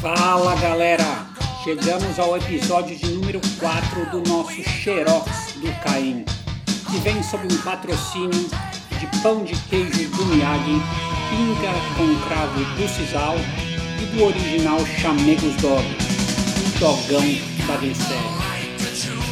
Fala 0.00 0.54
galera! 0.54 1.26
Chegamos 1.64 2.20
ao 2.20 2.36
episódio 2.36 2.96
de 2.96 3.08
número 3.08 3.40
4 3.58 4.06
do 4.10 4.30
nosso 4.30 4.62
Xerox 4.62 5.54
do 5.56 5.72
Caim, 5.82 6.24
que 6.88 6.98
vem 6.98 7.20
sob 7.20 7.52
um 7.52 7.58
patrocínio 7.62 8.48
de 9.00 9.20
pão 9.20 9.42
de 9.42 9.56
queijo 9.62 10.08
do 10.10 10.26
Miyagi, 10.26 10.80
pinga 11.28 11.72
com 11.96 12.28
cravo 12.28 12.64
do 12.76 12.88
Cisal 12.88 13.34
e 14.00 14.16
do 14.16 14.24
original 14.24 14.78
Chamegos 14.86 15.56
Dog, 15.56 15.84
o 15.84 16.78
dogão 16.78 17.66
da 17.66 17.76
Glicéria. 17.78 18.22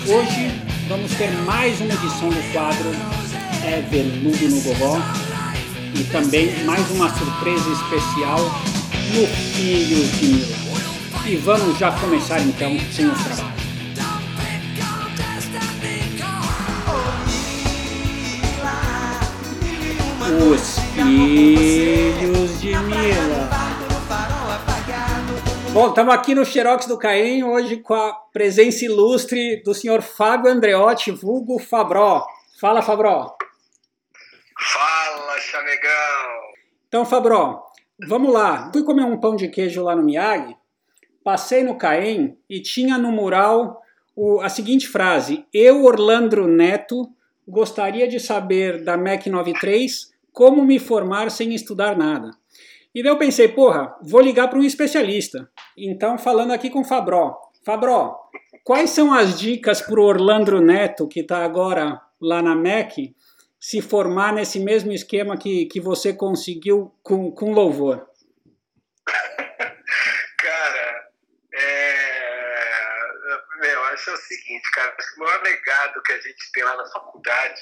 Hoje 0.08 0.50
vamos 0.88 1.14
ter 1.14 1.30
mais 1.44 1.80
uma 1.80 1.94
edição 1.94 2.28
do 2.28 2.52
quadro 2.52 2.90
É 3.64 3.82
Veludo 3.82 4.48
no 4.48 4.60
Gogó 4.62 4.98
e 5.94 6.02
também 6.10 6.64
mais 6.64 6.90
uma 6.90 7.08
surpresa 7.16 7.70
especial 7.70 8.40
no 9.12 9.26
Filho 9.26 10.06
de 10.08 10.26
Mila. 10.26 11.26
E 11.26 11.36
vamos 11.36 11.78
já 11.78 11.90
começar 12.00 12.40
então 12.40 12.70
com 12.70 12.76
os 12.76 13.24
trabalhos. 13.24 13.56
Os 20.52 20.78
Filhos 20.94 22.60
de 22.60 22.76
Mila. 22.76 23.66
Bom, 25.72 25.88
estamos 25.90 26.14
aqui 26.14 26.34
no 26.34 26.44
Xerox 26.44 26.86
do 26.86 26.96
Caim 26.96 27.42
hoje 27.42 27.76
com 27.76 27.92
a 27.92 28.14
presença 28.32 28.84
ilustre 28.86 29.62
do 29.62 29.74
senhor 29.74 30.00
Fábio 30.00 30.50
Andreotti, 30.50 31.10
vulgo 31.10 31.58
Fabró. 31.58 32.26
Fala, 32.58 32.80
Fabró. 32.80 33.36
Fala, 34.58 35.38
chamegão! 35.38 35.90
Então, 36.88 37.04
Fabró, 37.04 37.65
vamos 38.06 38.32
lá. 38.32 38.70
Fui 38.72 38.82
comer 38.82 39.04
um 39.04 39.18
pão 39.18 39.36
de 39.36 39.48
queijo 39.48 39.82
lá 39.82 39.94
no 39.94 40.02
Miyagi, 40.02 40.56
passei 41.24 41.62
no 41.62 41.76
Caim 41.76 42.36
e 42.48 42.60
tinha 42.60 42.98
no 42.98 43.12
mural 43.12 43.80
o, 44.14 44.40
a 44.40 44.48
seguinte 44.48 44.88
frase: 44.88 45.44
Eu, 45.52 45.84
Orlando 45.84 46.46
Neto, 46.46 47.08
gostaria 47.46 48.08
de 48.08 48.18
saber 48.18 48.82
da 48.82 48.96
MEC 48.96 49.30
93 49.30 50.14
como 50.32 50.62
me 50.62 50.78
formar 50.78 51.30
sem 51.30 51.54
estudar 51.54 51.96
nada. 51.96 52.30
E 52.94 53.02
daí 53.02 53.10
eu 53.10 53.18
pensei, 53.18 53.48
porra, 53.48 53.94
vou 54.02 54.20
ligar 54.20 54.48
para 54.48 54.58
um 54.58 54.64
especialista. 54.64 55.50
Então, 55.76 56.18
falando 56.18 56.52
aqui 56.52 56.68
com 56.68 56.80
o 56.80 56.84
Fabró. 56.84 57.38
Fabró, 57.64 58.16
quais 58.62 58.90
são 58.90 59.12
as 59.12 59.38
dicas 59.38 59.80
para 59.80 59.98
o 59.98 60.04
Orlando 60.04 60.60
Neto, 60.60 61.08
que 61.08 61.20
está 61.20 61.44
agora 61.44 62.00
lá 62.20 62.42
na 62.42 62.54
MEC, 62.54 63.15
se 63.66 63.82
formar 63.82 64.32
nesse 64.32 64.60
mesmo 64.60 64.92
esquema 64.92 65.36
que, 65.36 65.66
que 65.66 65.80
você 65.80 66.14
conseguiu 66.14 66.96
com, 67.02 67.32
com 67.32 67.52
louvor? 67.52 68.08
Cara, 70.38 71.10
é... 71.52 72.36
Meu, 73.58 73.84
acho 73.86 74.12
o 74.12 74.16
seguinte, 74.18 74.70
cara, 74.70 74.96
o 75.16 75.20
maior 75.20 75.42
legado 75.42 76.00
que 76.02 76.12
a 76.12 76.20
gente 76.20 76.52
tem 76.52 76.62
lá 76.62 76.76
na 76.76 76.86
faculdade 76.92 77.60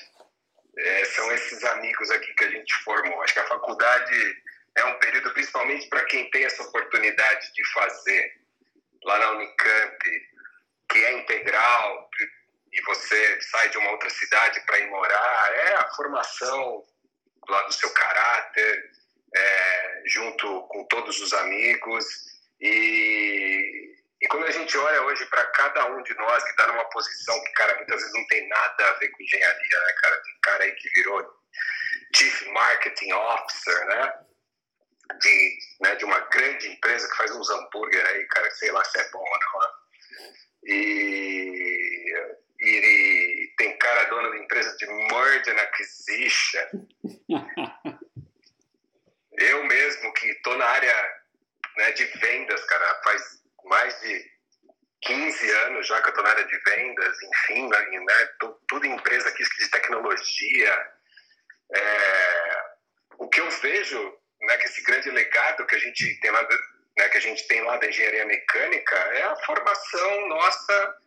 é, 0.76 1.04
são 1.06 1.32
esses 1.32 1.64
amigos 1.64 2.10
aqui 2.10 2.34
que 2.34 2.44
a 2.44 2.50
gente 2.50 2.74
formou. 2.84 3.22
Acho 3.22 3.32
que 3.32 3.40
a 3.40 3.48
faculdade 3.48 4.42
é 4.76 4.84
um 4.84 4.98
período, 4.98 5.32
principalmente 5.32 5.88
para 5.88 6.04
quem 6.04 6.28
tem 6.30 6.44
essa 6.44 6.64
oportunidade 6.64 7.50
de 7.54 7.72
fazer 7.72 8.32
lá 9.04 9.18
na 9.20 9.30
Unicamp, 9.30 9.98
que 10.90 10.98
é 10.98 11.18
integral, 11.18 12.10
e 12.74 12.82
você 12.82 13.40
sai 13.40 13.68
de 13.70 13.78
uma 13.78 13.92
outra 13.92 14.10
cidade 14.10 14.60
para 14.66 14.78
ir 14.80 14.88
morar, 14.88 15.52
é 15.54 15.74
a 15.76 15.90
formação 15.94 16.84
lá 17.48 17.62
do 17.62 17.72
seu 17.72 17.88
caráter, 17.90 18.90
é, 19.34 20.02
junto 20.06 20.62
com 20.68 20.84
todos 20.84 21.20
os 21.20 21.32
amigos. 21.32 22.04
E, 22.60 23.94
e 24.20 24.26
quando 24.26 24.46
a 24.46 24.50
gente 24.50 24.76
olha 24.76 25.02
hoje 25.02 25.24
para 25.26 25.44
cada 25.46 25.86
um 25.86 26.02
de 26.02 26.14
nós 26.14 26.42
que 26.42 26.50
está 26.50 26.66
numa 26.66 26.84
posição 26.90 27.42
que, 27.44 27.52
cara, 27.52 27.76
muitas 27.76 27.96
vezes 27.96 28.12
não 28.12 28.26
tem 28.26 28.48
nada 28.48 28.88
a 28.88 28.92
ver 28.94 29.08
com 29.10 29.22
engenharia, 29.22 29.80
né, 29.80 29.92
cara? 30.02 30.22
Tem 30.22 30.38
cara 30.42 30.64
aí 30.64 30.72
que 30.72 30.88
virou 30.96 31.44
Chief 32.14 32.46
Marketing 32.48 33.12
Officer, 33.12 33.86
né? 33.86 34.14
De, 35.20 35.58
né, 35.80 35.94
de 35.96 36.04
uma 36.04 36.18
grande 36.18 36.66
empresa 36.66 37.08
que 37.08 37.16
faz 37.16 37.30
uns 37.30 37.50
hambúrguer 37.50 38.04
aí, 38.06 38.24
cara, 38.26 38.50
sei 38.52 38.72
lá 38.72 38.82
se 38.84 38.98
é 38.98 39.10
bom 39.10 39.18
ou 39.18 39.38
não. 39.38 39.60
Né? 39.60 39.68
E, 40.64 41.73
e 42.64 43.54
tem 43.56 43.76
cara 43.78 44.04
dono 44.04 44.30
de 44.32 44.38
empresa 44.38 44.76
de 44.76 44.86
merger 44.86 45.54
and 45.54 45.60
acquisition. 45.60 46.86
Eu 49.36 49.64
mesmo 49.64 50.12
que 50.14 50.28
estou 50.28 50.56
na 50.56 50.64
área 50.64 51.14
né, 51.76 51.92
de 51.92 52.04
vendas, 52.04 52.64
cara, 52.64 53.00
faz 53.02 53.22
mais 53.64 54.00
de 54.00 54.24
15 55.02 55.50
anos 55.50 55.86
já 55.86 56.00
que 56.00 56.08
eu 56.08 56.10
estou 56.10 56.24
na 56.24 56.30
área 56.30 56.44
de 56.44 56.58
vendas, 56.58 57.16
enfim, 57.22 57.68
né, 57.68 58.26
tô, 58.38 58.50
tudo 58.68 58.86
em 58.86 58.94
empresa 58.94 59.28
aqui 59.28 59.42
de 59.42 59.70
tecnologia. 59.70 60.92
É, 61.74 62.64
o 63.18 63.28
que 63.28 63.40
eu 63.40 63.50
vejo, 63.50 64.18
né, 64.42 64.56
que 64.58 64.66
esse 64.66 64.82
grande 64.82 65.10
legado 65.10 65.66
que 65.66 65.74
a 65.74 65.78
gente 65.78 66.20
tem 66.20 66.30
lá, 66.30 66.42
né, 66.96 67.08
que 67.08 67.18
a 67.18 67.20
gente 67.20 67.46
tem 67.48 67.62
lá 67.62 67.76
da 67.76 67.88
engenharia 67.88 68.24
mecânica 68.24 68.96
é 68.96 69.22
a 69.22 69.36
formação 69.44 70.28
nossa 70.28 71.03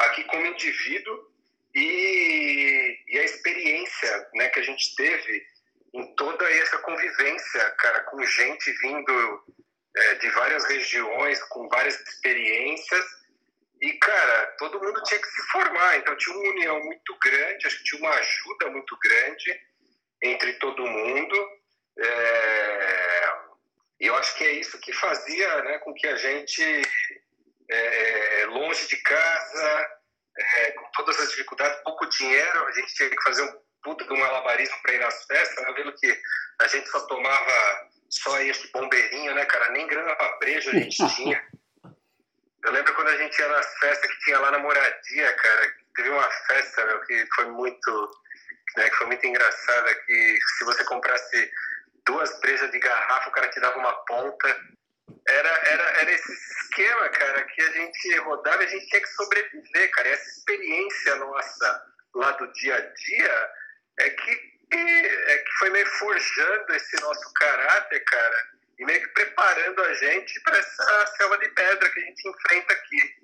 aqui 0.00 0.24
como 0.24 0.46
indivíduo 0.46 1.30
e, 1.74 2.98
e 3.08 3.18
a 3.18 3.24
experiência, 3.24 4.28
né, 4.34 4.48
que 4.48 4.60
a 4.60 4.62
gente 4.62 4.94
teve 4.96 5.46
em 5.94 6.14
toda 6.14 6.50
essa 6.50 6.78
convivência, 6.78 7.70
cara, 7.72 8.00
com 8.04 8.22
gente 8.22 8.72
vindo 8.82 9.44
é, 9.96 10.14
de 10.16 10.30
várias 10.30 10.64
regiões, 10.64 11.42
com 11.44 11.68
várias 11.68 11.98
experiências. 12.00 13.04
E, 13.80 13.92
cara, 13.94 14.46
todo 14.58 14.80
mundo 14.80 15.02
tinha 15.04 15.20
que 15.20 15.28
se 15.28 15.42
formar. 15.50 15.96
Então, 15.96 16.16
tinha 16.16 16.36
uma 16.36 16.50
união 16.50 16.84
muito 16.84 17.16
grande, 17.22 17.66
acho 17.66 17.78
que 17.78 17.84
tinha 17.84 18.00
uma 18.02 18.14
ajuda 18.14 18.70
muito 18.70 18.96
grande 18.98 19.60
entre 20.22 20.52
todo 20.54 20.86
mundo. 20.86 21.48
É... 21.98 23.32
E 24.00 24.06
eu 24.06 24.14
acho 24.16 24.34
que 24.36 24.44
é 24.44 24.52
isso 24.52 24.78
que 24.80 24.92
fazia 24.92 25.62
né, 25.62 25.78
com 25.78 25.92
que 25.92 26.06
a 26.06 26.16
gente, 26.16 26.82
é, 27.70 28.46
longe 28.46 28.86
de 28.88 28.96
casa, 28.96 29.86
é, 30.38 30.72
com 30.72 30.90
todas 30.92 31.18
as 31.20 31.30
dificuldades, 31.30 31.82
pouco 31.82 32.06
dinheiro, 32.06 32.66
a 32.66 32.72
gente 32.72 32.94
tinha 32.94 33.10
que 33.10 33.22
fazer 33.22 33.42
um 33.42 33.60
puta 33.82 34.04
de 34.04 34.12
um 34.12 34.18
malabarismo 34.18 34.76
para 34.82 34.94
ir 34.94 35.00
nas 35.00 35.24
festas, 35.24 35.64
né? 35.64 35.72
vendo 35.74 35.94
que 35.94 36.20
a 36.60 36.66
gente 36.66 36.88
só 36.88 37.00
tomava 37.06 37.88
só 38.10 38.38
esse 38.40 38.70
bombeirinho, 38.72 39.34
né, 39.34 39.44
cara? 39.46 39.70
Nem 39.70 39.86
grana 39.86 40.14
para 40.16 40.38
brejo 40.38 40.70
a 40.70 40.74
gente 40.74 40.96
tinha. 41.16 41.42
Eu 42.64 42.72
lembro 42.72 42.94
quando 42.94 43.08
a 43.08 43.16
gente 43.16 43.38
ia 43.38 43.48
nas 43.48 43.78
festas 43.78 44.10
que 44.10 44.20
tinha 44.20 44.38
lá 44.38 44.50
na 44.50 44.58
moradia, 44.58 45.32
cara, 45.34 45.74
teve 45.94 46.10
uma 46.10 46.30
festa, 46.30 46.84
meu, 46.84 47.00
que 47.02 47.26
foi 47.34 47.46
muito, 47.46 48.10
né, 48.76 48.90
que 48.90 48.96
foi 48.96 49.06
muito 49.06 49.26
engraçada, 49.26 49.94
que 50.06 50.38
se 50.58 50.64
você 50.64 50.84
comprasse 50.84 51.50
duas 52.06 52.38
brejas 52.40 52.70
de 52.70 52.78
garrafa, 52.78 53.30
o 53.30 53.32
cara 53.32 53.48
te 53.48 53.60
dava 53.60 53.78
uma 53.78 53.92
ponta. 54.04 54.60
Era, 55.28 55.48
era, 55.48 55.82
era 56.00 56.10
esse 56.10 56.32
esquema, 56.32 57.08
cara, 57.08 57.44
que 57.44 57.62
a 57.62 57.70
gente 57.72 58.16
rodava 58.18 58.62
e 58.62 58.66
a 58.66 58.68
gente 58.68 58.88
tinha 58.88 59.02
que 59.02 59.08
sobreviver, 59.08 59.90
cara. 59.92 60.08
E 60.08 60.12
essa 60.12 60.30
experiência 60.30 61.16
nossa 61.16 61.86
lá 62.14 62.32
do 62.32 62.52
dia 62.52 62.76
a 62.76 62.80
dia 62.80 63.50
é 64.00 64.10
que, 64.10 64.58
é 64.72 65.38
que 65.38 65.52
foi 65.58 65.70
meio 65.70 65.86
forjando 65.86 66.74
esse 66.74 67.00
nosso 67.00 67.32
caráter, 67.34 68.04
cara, 68.04 68.48
e 68.78 68.84
meio 68.84 69.00
que 69.00 69.08
preparando 69.08 69.82
a 69.82 69.94
gente 69.94 70.40
para 70.40 70.56
essa 70.56 71.06
selva 71.16 71.38
de 71.38 71.48
pedra 71.50 71.90
que 71.90 72.00
a 72.00 72.04
gente 72.04 72.28
enfrenta 72.28 72.72
aqui. 72.72 73.20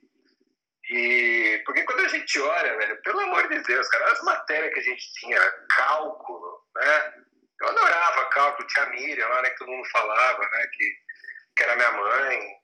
E 0.89 1.63
porque 1.65 1.83
quando 1.83 2.01
a 2.01 2.09
gente 2.09 2.39
olha, 2.39 2.77
velho, 2.77 3.03
pelo 3.03 3.21
amor 3.21 3.49
de 3.49 3.59
Deus, 3.61 3.89
cara, 3.89 4.13
as 4.13 4.23
matérias 4.23 4.73
que 4.73 4.81
a 4.81 4.83
gente 4.83 5.15
tinha, 5.15 5.53
cálculo, 5.75 6.63
né? 6.77 7.15
Eu 7.61 7.69
adorava 7.69 8.29
cálculo, 8.29 8.69
tinha 8.69 8.85
a 8.85 8.91
Miriam 8.91 9.27
lá, 9.29 9.43
né, 9.43 9.51
que 9.51 9.59
todo 9.59 9.71
mundo 9.71 9.89
falava, 9.91 10.43
né, 10.43 10.67
que, 10.73 10.97
que 11.57 11.63
era 11.63 11.77
minha 11.77 11.93
mãe. 11.93 12.57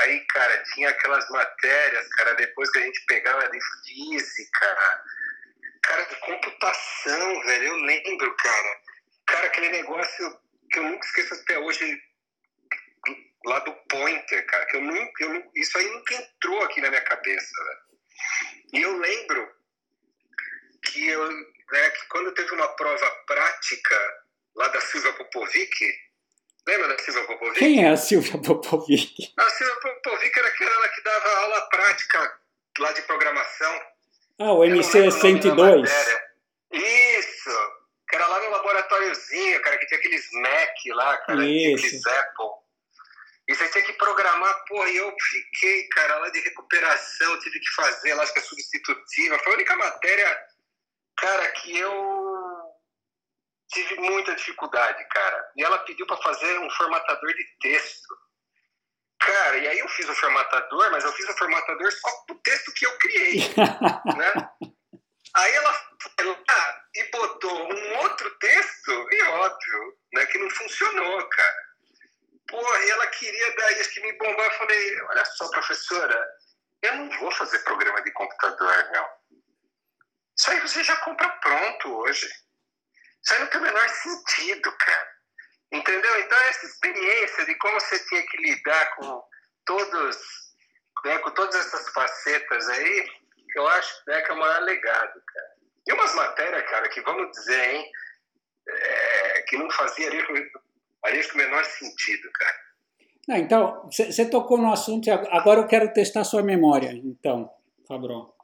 Aí, 0.00 0.20
cara, 0.26 0.62
tinha 0.74 0.90
aquelas 0.90 1.28
matérias, 1.30 2.08
cara, 2.16 2.34
depois 2.34 2.70
que 2.70 2.78
a 2.78 2.82
gente 2.82 3.04
pegava 3.06 3.48
de 3.48 3.58
física, 3.84 5.02
Cara, 5.82 6.04
de 6.04 6.16
computação, 6.16 7.40
velho, 7.42 7.64
eu 7.64 7.76
lembro, 7.76 8.34
cara. 8.36 8.80
Cara, 9.26 9.46
aquele 9.46 9.68
negócio 9.70 10.40
que 10.70 10.78
eu 10.78 10.84
nunca 10.84 11.04
esqueço 11.04 11.34
até 11.34 11.58
hoje, 11.58 12.00
lá 13.44 13.58
do 13.60 13.72
Pointer, 13.88 14.46
cara, 14.46 14.66
que 14.66 14.76
eu 14.76 14.80
nunca, 14.80 15.24
eu, 15.24 15.50
isso 15.56 15.76
aí 15.76 15.90
nunca 15.90 16.14
entrou 16.14 16.62
aqui 16.62 16.80
na 16.80 16.88
minha 16.88 17.02
cabeça, 17.02 17.64
velho. 17.64 17.80
E 18.74 18.82
eu 18.82 18.96
lembro 18.96 19.52
que, 20.84 21.08
eu, 21.08 21.30
né, 21.30 21.90
que 21.90 22.06
quando 22.06 22.32
teve 22.32 22.52
uma 22.54 22.68
prova 22.76 23.10
prática 23.26 24.24
lá 24.54 24.68
da 24.68 24.80
Silvia 24.80 25.12
Popovic, 25.14 25.98
lembra 26.66 26.88
da 26.88 26.98
Silvia 26.98 27.26
Popovic? 27.26 27.58
Quem 27.58 27.84
é 27.84 27.90
a 27.90 27.96
Silvia 27.96 28.38
Popovic? 28.38 29.32
A 29.36 29.50
Silvia 29.50 29.76
Popovic 29.76 30.38
era 30.38 30.48
aquela 30.48 30.88
que 30.88 31.00
dava 31.02 31.28
aula 31.40 31.60
prática 31.68 32.38
lá 32.78 32.92
de 32.92 33.02
programação. 33.02 33.80
Ah, 34.38 34.52
o 34.52 34.64
MC 34.64 35.10
102. 35.10 35.90
Isso! 36.72 37.50
Que 38.08 38.16
era 38.16 38.26
lá 38.26 38.40
no 38.40 38.50
laboratóriozinho, 38.50 39.62
cara, 39.62 39.78
que 39.78 39.86
tinha 39.86 39.98
aqueles 39.98 40.28
Mac 40.32 40.76
lá, 40.94 41.16
cara, 41.18 41.40
aqueles 41.40 42.06
Apple. 42.06 42.62
E 43.48 43.54
você 43.54 43.68
tinha 43.70 43.84
que 43.84 43.92
programar, 43.94 44.64
pô, 44.66 44.86
e 44.86 44.96
eu 44.96 45.12
fiquei, 45.20 45.88
cara, 45.88 46.18
lá 46.18 46.28
de 46.30 46.40
recuperação, 46.40 47.38
tive 47.40 47.58
que 47.58 47.70
fazer 47.74 48.14
lá, 48.14 48.22
acho 48.22 48.32
que 48.32 48.38
é 48.38 48.42
substitutiva. 48.42 49.38
Foi 49.40 49.52
a 49.52 49.56
única 49.56 49.76
matéria, 49.76 50.40
cara, 51.16 51.48
que 51.48 51.76
eu 51.76 52.31
tive 53.72 53.96
muita 53.96 54.34
dificuldade, 54.34 55.04
cara. 55.08 55.52
E 55.56 55.64
ela 55.64 55.78
pediu 55.78 56.06
para 56.06 56.16
fazer 56.18 56.58
um 56.60 56.70
formatador 56.70 57.34
de 57.34 57.44
texto. 57.60 58.16
Cara, 59.18 59.56
e 59.56 59.68
aí 59.68 59.78
eu 59.78 59.88
fiz 59.88 60.08
o 60.08 60.14
formatador, 60.14 60.90
mas 60.90 61.04
eu 61.04 61.12
fiz 61.12 61.28
o 61.28 61.38
formatador 61.38 61.92
só 61.92 62.10
pro 62.26 62.38
texto 62.40 62.72
que 62.74 62.86
eu 62.86 62.98
criei, 62.98 63.38
né? 64.16 64.50
Aí 65.34 65.52
ela 65.54 65.72
foi 65.72 66.26
lá 66.26 66.82
e 66.94 67.04
botou 67.10 67.72
um 67.72 67.98
outro 67.98 68.30
texto, 68.38 69.08
e 69.10 69.22
óbvio, 69.22 69.98
né, 70.14 70.26
que 70.26 70.38
não 70.38 70.50
funcionou, 70.50 71.28
cara. 71.28 71.72
Porra, 72.48 72.84
e 72.84 72.90
ela 72.90 73.06
queria 73.06 73.56
dar 73.56 73.72
isso 73.72 73.90
que 73.92 74.00
me 74.00 74.12
bombar. 74.18 74.44
Eu 74.44 74.58
falei, 74.58 75.00
olha 75.02 75.24
só, 75.24 75.48
professora, 75.50 76.28
eu 76.82 76.96
não 76.96 77.18
vou 77.20 77.30
fazer 77.30 77.60
programa 77.60 78.02
de 78.02 78.12
computador, 78.12 78.90
não. 78.92 79.08
Isso 80.36 80.50
aí 80.50 80.60
você 80.60 80.82
já 80.82 80.96
compra 80.96 81.28
pronto 81.28 81.96
hoje. 82.00 82.28
Isso 83.24 83.34
aí 83.34 83.40
não 83.40 83.46
tem 83.46 83.60
o 83.60 83.64
menor 83.64 83.88
sentido, 83.88 84.72
cara. 84.78 85.08
Entendeu? 85.72 86.20
Então, 86.20 86.38
essa 86.38 86.66
experiência 86.66 87.46
de 87.46 87.54
como 87.56 87.80
você 87.80 87.98
tinha 88.06 88.22
que 88.26 88.36
lidar 88.38 88.94
com 88.96 89.22
todos, 89.64 90.16
né, 91.04 91.18
com 91.18 91.30
todas 91.30 91.54
essas 91.54 91.88
facetas 91.92 92.68
aí, 92.68 93.08
eu 93.56 93.66
acho 93.68 94.02
né, 94.06 94.20
que 94.22 94.30
é 94.30 94.34
o 94.34 94.38
maior 94.38 94.60
legado, 94.62 95.22
cara. 95.26 95.52
E 95.86 95.92
umas 95.92 96.14
matérias, 96.14 96.68
cara, 96.68 96.88
que 96.88 97.00
vamos 97.00 97.30
dizer, 97.30 97.74
hein, 97.74 97.90
é, 98.68 99.42
que 99.48 99.56
não 99.56 99.70
fazia 99.70 100.08
ali, 100.08 100.50
ali 101.04 101.20
o 101.20 101.36
menor 101.36 101.64
sentido, 101.64 102.30
cara. 102.32 102.62
Então, 103.30 103.88
você 103.90 104.28
tocou 104.28 104.58
no 104.58 104.72
assunto 104.72 105.10
agora 105.10 105.60
eu 105.60 105.66
quero 105.66 105.92
testar 105.92 106.24
sua 106.24 106.42
memória, 106.42 106.90
então, 106.92 107.50
Fabro. 107.86 108.34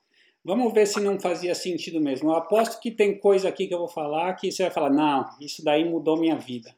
Vamos 0.44 0.72
ver 0.72 0.86
se 0.86 1.00
não 1.00 1.20
fazia 1.20 1.54
sentido 1.54 2.00
mesmo. 2.00 2.30
Eu 2.30 2.36
aposto 2.36 2.80
que 2.80 2.90
tem 2.90 3.18
coisa 3.18 3.48
aqui 3.48 3.66
que 3.66 3.74
eu 3.74 3.78
vou 3.78 3.88
falar 3.88 4.34
que 4.34 4.50
você 4.50 4.62
vai 4.62 4.72
falar, 4.72 4.90
não, 4.90 5.28
isso 5.40 5.62
daí 5.64 5.84
mudou 5.84 6.18
minha 6.18 6.36
vida. 6.36 6.74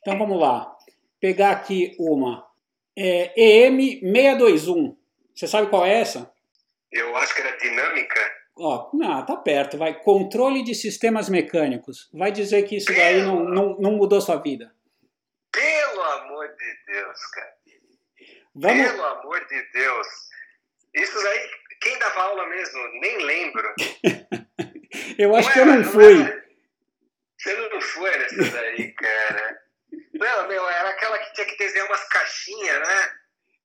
Então 0.00 0.18
vamos 0.18 0.40
lá. 0.40 0.74
Pegar 1.20 1.52
aqui 1.52 1.94
uma. 1.98 2.46
É, 2.96 3.32
EM621. 3.68 4.96
Você 5.34 5.46
sabe 5.46 5.68
qual 5.68 5.86
é 5.86 6.00
essa? 6.00 6.32
Eu 6.90 7.16
acho 7.16 7.34
que 7.34 7.40
era 7.40 7.56
dinâmica. 7.56 8.20
Ó, 8.56 8.90
não, 8.92 9.24
tá 9.24 9.36
perto. 9.36 9.78
Vai. 9.78 9.98
Controle 10.00 10.62
de 10.62 10.74
sistemas 10.74 11.28
mecânicos. 11.28 12.10
Vai 12.12 12.30
dizer 12.30 12.62
que 12.64 12.76
isso 12.76 12.92
daí 12.92 13.22
não, 13.22 13.44
não, 13.44 13.76
não 13.78 13.92
mudou 13.92 14.20
sua 14.20 14.36
vida. 14.36 14.74
Pelo 15.50 16.02
amor 16.02 16.48
de 16.48 16.92
Deus, 16.92 17.26
cara. 17.26 17.54
Vamos... 18.54 18.90
Pelo 18.90 19.04
amor 19.04 19.46
de 19.46 19.62
Deus. 19.72 20.06
Isso 20.94 21.22
daí, 21.22 21.50
quem 21.82 21.98
dava 21.98 22.22
aula 22.22 22.48
mesmo? 22.48 22.88
Nem 23.00 23.18
lembro. 23.24 23.74
eu 25.18 25.34
acho 25.34 25.48
não 25.48 25.52
que 25.52 25.58
eu 25.58 25.66
não 25.66 25.84
fui. 25.84 26.14
Não 26.14 26.42
Você 27.38 27.68
não 27.68 27.80
foi 27.80 28.18
nessa 28.18 28.50
daí, 28.50 28.92
cara. 28.92 29.62
Não, 30.14 30.48
meu, 30.48 30.68
era 30.68 30.90
aquela 30.90 31.18
que 31.18 31.34
tinha 31.34 31.46
que 31.46 31.58
desenhar 31.58 31.86
umas 31.88 32.08
caixinhas, 32.08 32.78
né? 32.78 33.12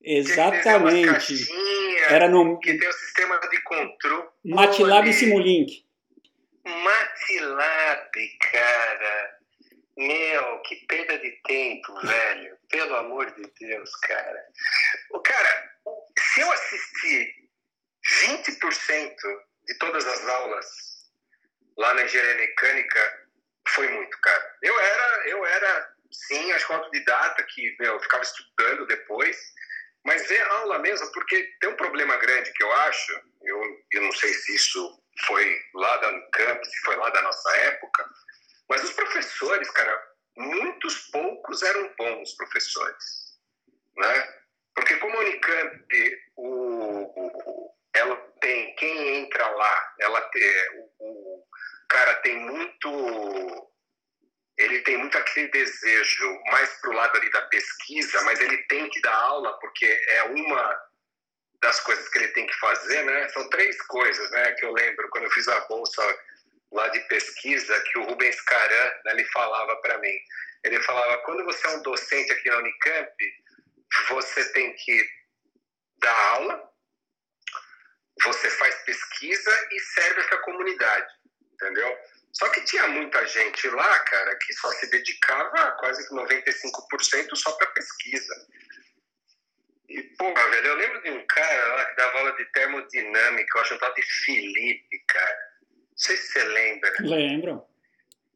Exatamente. 0.01 1.47
Era 2.09 2.27
no 2.27 2.59
que 2.59 2.77
tem 2.77 2.89
o 2.89 2.93
sistema 2.93 3.39
de 3.39 3.61
controle. 3.61 4.27
MATLAB 4.45 5.09
e 5.09 5.13
Simulink. 5.13 5.85
MATLAB, 6.65 8.11
cara. 8.51 9.37
Meu, 9.97 10.59
que 10.61 10.75
perda 10.87 11.17
de 11.17 11.31
tempo, 11.43 11.99
velho. 12.01 12.57
Pelo 12.69 12.95
amor 12.95 13.31
de 13.31 13.43
Deus, 13.59 13.95
cara. 13.97 14.45
O 15.11 15.19
cara, 15.19 15.71
se 16.19 16.41
eu 16.41 16.51
assistir 16.51 17.46
20% 18.23 19.15
de 19.65 19.77
todas 19.79 20.05
as 20.05 20.27
aulas 20.27 20.65
lá 21.77 21.93
na 21.93 22.03
engenharia 22.03 22.35
mecânica, 22.35 23.27
foi 23.69 23.87
muito, 23.89 24.17
cara. 24.21 24.55
Eu 24.61 24.79
era, 24.79 25.27
eu 25.27 25.45
era 25.45 25.93
sim, 26.11 26.51
acho 26.51 26.65
que 26.65 26.73
autodidata 26.73 27.43
que 27.43 27.75
meu, 27.79 27.93
eu 27.93 27.99
ficava 27.99 28.23
estudando 28.23 28.87
depois 28.87 29.37
mas 30.07 30.25
ver 30.25 30.41
aula 30.41 30.79
mesmo, 30.79 31.11
porque 31.11 31.43
tem 31.59 31.69
um 31.69 31.75
problema 31.75 32.15
grande 32.15 32.51
que 32.53 32.63
eu 32.63 32.71
acho, 32.71 33.11
eu, 33.43 33.61
eu 33.91 34.01
não 34.03 34.11
sei 34.13 34.33
se 34.33 34.55
isso 34.55 35.03
foi 35.25 35.61
lá 35.73 35.97
da 35.97 36.07
Unicamp, 36.07 36.65
se 36.65 36.79
foi 36.85 36.95
lá 36.95 37.09
da 37.09 37.21
nossa 37.21 37.57
época, 37.57 38.09
mas 38.69 38.85
os 38.85 38.93
professores, 38.93 39.69
cara, 39.71 40.01
muitos 40.37 41.09
poucos 41.11 41.61
eram 41.61 41.93
bons 41.97 42.33
professores, 42.35 43.37
né? 43.97 44.33
Porque 44.75 44.95
como 44.95 45.17
a 45.17 45.19
Unicamp, 45.19 46.21
o, 46.37 47.73
ela 47.93 48.15
tem, 48.39 48.75
quem 48.75 49.23
entra 49.23 49.43
lá, 49.57 49.93
ela 49.99 50.21
tem, 50.21 50.69
o, 50.99 51.39
o 51.39 51.43
cara 51.89 52.15
tem 52.15 52.39
muito 52.39 53.67
ele 54.57 54.81
tem 54.81 54.97
muito 54.97 55.15
aquele 55.15 55.49
desejo 55.49 56.41
mais 56.51 56.69
para 56.81 56.89
o 56.89 56.93
lado 56.93 57.15
ali 57.15 57.29
da 57.29 57.41
pesquisa, 57.43 58.21
mas 58.23 58.39
ele 58.39 58.57
tem 58.63 58.89
que 58.89 58.99
dar 59.01 59.13
aula 59.13 59.53
porque 59.59 59.85
é 59.85 60.23
uma 60.23 60.87
das 61.61 61.79
coisas 61.81 62.07
que 62.09 62.17
ele 62.17 62.29
tem 62.29 62.47
que 62.47 62.59
fazer, 62.59 63.03
né? 63.03 63.29
São 63.29 63.47
três 63.49 63.79
coisas, 63.83 64.31
né? 64.31 64.51
Que 64.53 64.65
eu 64.65 64.73
lembro 64.73 65.09
quando 65.09 65.25
eu 65.25 65.31
fiz 65.31 65.47
a 65.47 65.59
bolsa 65.61 66.03
lá 66.71 66.87
de 66.89 66.99
pesquisa 67.01 67.79
que 67.81 67.99
o 67.99 68.05
Rubens 68.05 68.39
Caran, 68.41 68.91
né, 69.05 69.11
ele 69.11 69.25
falava 69.25 69.75
para 69.77 69.97
mim. 69.99 70.15
Ele 70.63 70.81
falava 70.83 71.17
quando 71.19 71.45
você 71.45 71.65
é 71.67 71.71
um 71.71 71.81
docente 71.81 72.31
aqui 72.31 72.49
na 72.49 72.57
Unicamp, 72.57 73.13
você 74.09 74.51
tem 74.53 74.73
que 74.75 75.09
dar 75.99 76.19
aula, 76.33 76.69
você 78.23 78.49
faz 78.51 78.75
pesquisa 78.83 79.67
e 79.71 79.79
serve 79.79 80.23
para 80.23 80.37
a 80.37 80.41
comunidade, 80.41 81.13
entendeu? 81.53 81.97
Só 82.33 82.49
que 82.49 82.61
tinha 82.65 82.87
muita 82.87 83.25
gente 83.25 83.67
lá, 83.69 83.99
cara, 83.99 84.35
que 84.35 84.53
só 84.53 84.69
se 84.71 84.89
dedicava 84.89 85.71
quase 85.79 86.07
que 86.07 86.13
95% 86.13 87.35
só 87.35 87.51
para 87.53 87.67
pesquisa. 87.67 88.47
E, 89.89 90.03
porra, 90.17 90.49
velho, 90.49 90.67
eu 90.67 90.75
lembro 90.75 91.01
de 91.01 91.11
um 91.11 91.25
cara 91.25 91.75
lá 91.75 91.85
que 91.85 91.95
dava 91.95 92.17
aula 92.19 92.31
de 92.33 92.45
termodinâmica, 92.51 93.57
eu 93.57 93.61
acho 93.61 93.73
que 93.73 93.79
tal 93.79 93.93
de 93.93 94.01
Felipe, 94.25 94.99
cara. 95.07 95.47
Não 95.71 95.97
sei 95.97 96.17
se 96.17 96.27
você 96.27 96.43
lembra. 96.43 96.95
Lembro. 96.99 97.65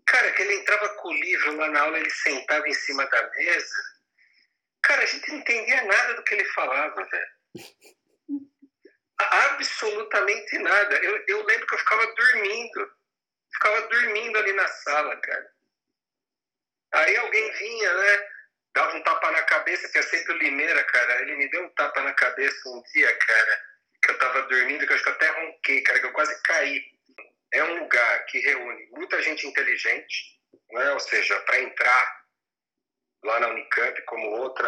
Cara, 0.05 0.31
que 0.31 0.41
ele 0.41 0.55
entrava 0.55 0.89
com 0.95 1.09
o 1.09 1.13
livro 1.13 1.55
lá 1.57 1.69
na 1.69 1.81
aula, 1.81 1.99
ele 1.99 2.09
sentava 2.09 2.67
em 2.67 2.73
cima 2.73 3.05
da 3.05 3.29
mesa. 3.29 3.75
Cara, 4.81 5.03
a 5.03 5.05
gente 5.05 5.29
não 5.29 5.37
entendia 5.37 5.83
nada 5.83 6.13
do 6.15 6.23
que 6.23 6.33
ele 6.33 6.45
falava, 6.45 7.03
velho. 7.03 7.27
Absolutamente 10.11 10.57
nada. 10.59 10.95
Eu, 10.97 11.23
eu 11.27 11.45
lembro 11.45 11.67
que 11.67 11.73
eu 11.73 11.79
ficava 11.79 12.05
dormindo 12.13 12.91
ficava 13.53 13.81
dormindo 13.87 14.37
ali 14.37 14.53
na 14.53 14.67
sala, 14.67 15.15
cara. 15.17 15.51
Aí 16.93 17.15
alguém 17.17 17.51
vinha, 17.51 17.93
né? 17.93 18.27
Dava 18.73 18.95
um 18.95 19.03
tapa 19.03 19.31
na 19.31 19.43
cabeça, 19.43 19.89
que 19.89 19.97
é 19.97 20.01
sempre 20.01 20.33
o 20.33 20.37
Limeira, 20.37 20.83
cara. 20.85 21.21
Ele 21.21 21.35
me 21.35 21.49
deu 21.49 21.63
um 21.63 21.69
tapa 21.69 22.01
na 22.01 22.13
cabeça 22.13 22.69
um 22.69 22.81
dia, 22.93 23.17
cara, 23.17 23.61
que 24.03 24.11
eu 24.11 24.17
tava 24.17 24.41
dormindo, 24.43 24.85
que 24.85 24.91
eu 24.91 24.95
acho 24.95 25.03
que 25.03 25.09
até 25.09 25.27
ronquei, 25.27 25.81
cara, 25.81 25.99
que 25.99 26.05
eu 26.05 26.13
quase 26.13 26.41
caí. 26.43 26.81
É 27.53 27.63
um 27.63 27.79
lugar 27.79 28.25
que 28.25 28.39
reúne 28.39 28.87
muita 28.91 29.21
gente 29.21 29.45
inteligente, 29.45 30.39
né? 30.71 30.91
Ou 30.93 30.99
seja, 30.99 31.39
para 31.41 31.59
entrar 31.59 32.21
lá 33.23 33.39
na 33.41 33.49
Unicamp, 33.49 34.01
como 34.03 34.27
outra, 34.27 34.67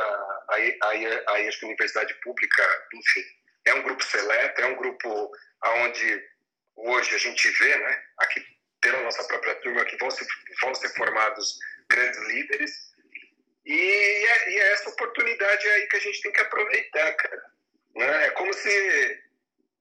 aí, 0.49 0.77
aí, 0.83 1.23
aí 1.29 1.47
acho 1.47 1.59
que 1.59 1.65
universidade 1.65 2.13
pública, 2.15 2.87
enfim, 2.93 3.23
é 3.65 3.73
um 3.73 3.83
grupo 3.83 4.03
seleto, 4.03 4.61
é 4.61 4.65
um 4.67 4.75
grupo 4.75 5.31
onde 5.65 6.23
hoje 6.75 7.15
a 7.15 7.17
gente 7.17 7.49
vê, 7.49 7.75
né? 7.77 8.03
Aqui 8.19 8.45
pela 8.81 9.01
nossa 9.01 9.23
própria 9.23 9.55
turma, 9.55 9.85
que 9.85 9.95
vão, 9.97 10.11
se, 10.11 10.27
vão 10.61 10.75
ser 10.75 10.89
formados 10.89 11.57
grandes 11.89 12.19
líderes. 12.27 12.71
E 13.65 13.73
é, 13.73 14.49
e 14.51 14.55
é, 14.57 14.71
essa 14.73 14.89
oportunidade 14.89 15.67
aí 15.69 15.87
que 15.87 15.95
a 15.95 15.99
gente 16.01 16.21
tem 16.21 16.31
que 16.33 16.41
aproveitar, 16.41 17.13
cara. 17.13 17.43
Né? 17.95 18.25
É 18.25 18.29
como 18.31 18.53
se 18.53 19.23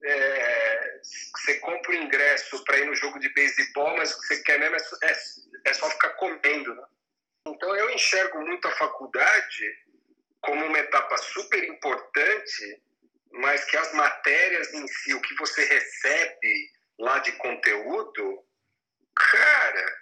é, 0.03 0.99
você 1.35 1.55
compra 1.59 1.91
o 1.91 1.95
ingresso 1.95 2.63
para 2.63 2.77
ir 2.77 2.85
no 2.85 2.95
jogo 2.95 3.19
de 3.19 3.29
beisebol, 3.29 3.97
mas 3.97 4.13
o 4.13 4.21
que 4.21 4.27
você 4.27 4.43
quer 4.43 4.59
mesmo 4.59 4.77
é, 5.03 5.11
é, 5.11 5.15
é 5.65 5.73
só 5.73 5.89
ficar 5.89 6.09
comendo. 6.11 6.73
Né? 6.73 6.83
Então 7.47 7.75
eu 7.75 7.89
enxergo 7.89 8.39
muito 8.39 8.67
a 8.67 8.71
faculdade 8.71 9.83
como 10.41 10.65
uma 10.65 10.79
etapa 10.79 11.17
super 11.17 11.63
importante, 11.65 12.81
mas 13.33 13.65
que 13.65 13.77
as 13.77 13.93
matérias 13.93 14.73
em 14.73 14.87
si, 14.87 15.13
o 15.13 15.21
que 15.21 15.35
você 15.35 15.65
recebe 15.65 16.69
lá 16.99 17.19
de 17.19 17.31
conteúdo, 17.33 18.43
Cara, 19.15 19.97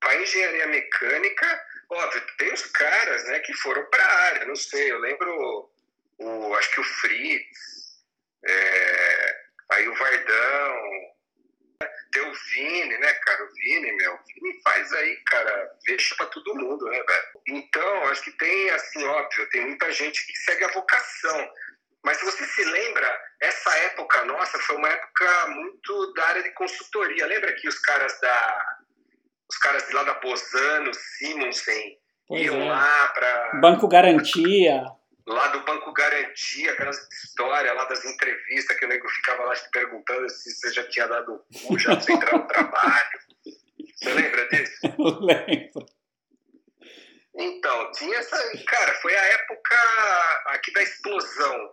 para 0.00 0.16
engenharia 0.16 0.66
mecânica, 0.66 1.64
óbvio, 1.90 2.22
tem 2.38 2.52
os 2.52 2.66
caras 2.66 3.24
né, 3.24 3.38
que 3.40 3.54
foram 3.54 3.84
para 3.86 4.04
a 4.04 4.18
área, 4.24 4.46
não 4.46 4.56
sei, 4.56 4.90
eu 4.90 4.98
lembro, 4.98 5.70
o, 6.18 6.54
acho 6.56 6.70
que 6.72 6.80
o 6.80 6.84
Fritz, 6.84 7.58
é, 8.46 9.36
aí 9.72 9.88
o 9.88 9.94
Vardão. 9.94 11.12
ter 12.12 12.20
o 12.20 12.34
Vini, 12.34 12.98
né, 12.98 13.14
cara? 13.14 13.44
O 13.44 13.52
Vini, 13.54 13.92
meu, 13.92 14.14
o 14.14 14.20
Vini 14.24 14.62
faz 14.62 14.92
aí, 14.92 15.16
cara, 15.24 15.78
deixa 15.86 16.14
pra 16.16 16.26
todo 16.26 16.54
mundo, 16.54 16.84
né, 16.90 17.02
velho? 17.02 17.42
Então, 17.48 18.08
acho 18.08 18.22
que 18.24 18.32
tem, 18.32 18.70
assim, 18.70 19.04
óbvio, 19.04 19.48
tem 19.48 19.66
muita 19.66 19.90
gente 19.92 20.26
que 20.26 20.38
segue 20.40 20.64
a 20.64 20.72
vocação. 20.72 21.50
Mas 22.04 22.18
se 22.18 22.24
você 22.24 22.44
se 22.44 22.64
lembra, 22.64 23.20
essa 23.40 23.76
época 23.78 24.24
nossa 24.24 24.58
foi 24.58 24.76
uma 24.76 24.88
época 24.88 25.46
muito 25.48 26.12
da 26.14 26.26
área 26.26 26.42
de 26.42 26.50
consultoria. 26.50 27.26
Lembra 27.26 27.52
que 27.54 27.68
os 27.68 27.78
caras 27.78 28.18
da. 28.20 28.76
Os 29.50 29.58
caras 29.58 29.86
de 29.86 29.92
lá 29.92 30.02
da 30.04 30.14
Bozano, 30.14 30.90
Simonsen, 30.94 31.98
pois 32.26 32.42
iam 32.42 32.62
é. 32.62 32.68
lá 32.68 33.08
para. 33.08 33.60
Banco 33.60 33.86
Garantia 33.86 34.82
lá 35.26 35.48
do 35.48 35.64
Banco 35.64 35.92
Garantia, 35.92 36.72
aquelas 36.72 36.96
histórias 37.12 37.74
lá 37.74 37.84
das 37.84 38.04
entrevistas 38.04 38.76
que 38.76 38.84
o 38.84 38.88
nego 38.88 39.08
ficava 39.08 39.44
lá 39.44 39.54
te 39.54 39.70
perguntando 39.70 40.28
se 40.28 40.50
você 40.50 40.72
já 40.72 40.88
tinha 40.88 41.06
dado 41.06 41.34
o 41.34 41.66
cu, 41.66 41.78
já 41.78 41.96
pra 41.96 42.14
entrar 42.14 42.38
no 42.38 42.46
trabalho. 42.46 43.20
Você 43.96 44.12
lembra 44.12 44.48
disso? 44.48 44.80
Eu 44.98 45.20
lembro. 45.20 45.86
Então, 47.34 47.92
tinha 47.92 48.18
essa. 48.18 48.36
Cara, 48.66 48.94
foi 48.94 49.16
a 49.16 49.24
época 49.24 49.76
aqui 50.48 50.72
da 50.72 50.82
explosão, 50.82 51.70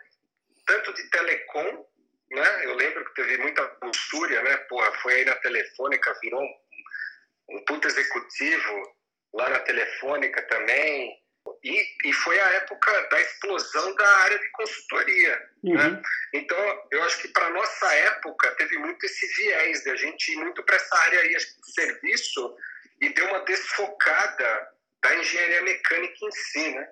tanto 0.70 0.94
de 0.94 1.10
telecom, 1.10 1.86
né? 2.32 2.66
Eu 2.66 2.76
lembro 2.76 3.04
que 3.06 3.16
teve 3.16 3.38
muita 3.40 3.78
luxúria, 3.82 4.42
né? 4.44 4.58
Porra, 4.70 4.92
foi 5.00 5.14
aí 5.16 5.26
na 5.26 5.36
Telefônica, 5.38 6.20
virou 6.22 6.42
um, 6.42 7.56
um 7.56 7.66
puto 7.66 7.88
executivo 7.88 8.96
lá 9.34 9.50
na 9.50 9.60
Telefônica 9.60 10.42
também. 10.44 11.18
E, 11.64 12.08
e 12.08 12.14
foi 12.14 12.40
a 12.40 12.50
época 12.52 13.08
da 13.10 13.20
explosão 13.20 13.96
da 13.96 14.08
área 14.18 14.38
de 14.38 14.52
consultoria. 14.52 15.50
Uhum. 15.64 15.74
Né? 15.74 16.02
Então, 16.34 16.88
eu 16.92 17.02
acho 17.04 17.22
que 17.22 17.30
para 17.30 17.50
nossa 17.50 17.96
época 17.96 18.52
teve 18.56 18.78
muito 18.78 19.04
esse 19.04 19.26
viés 19.36 19.82
de 19.82 19.90
a 19.90 19.96
gente 19.96 20.32
ir 20.32 20.36
muito 20.36 20.62
para 20.64 20.76
essa 20.76 20.96
área 20.98 21.20
aí 21.22 21.30
de 21.30 21.74
serviço 21.74 22.56
e 23.02 23.10
deu 23.10 23.26
uma 23.30 23.40
desfocada 23.46 24.70
da 25.02 25.16
engenharia 25.16 25.64
mecânica 25.64 26.18
em 26.22 26.32
si. 26.32 26.70
Né? 26.76 26.90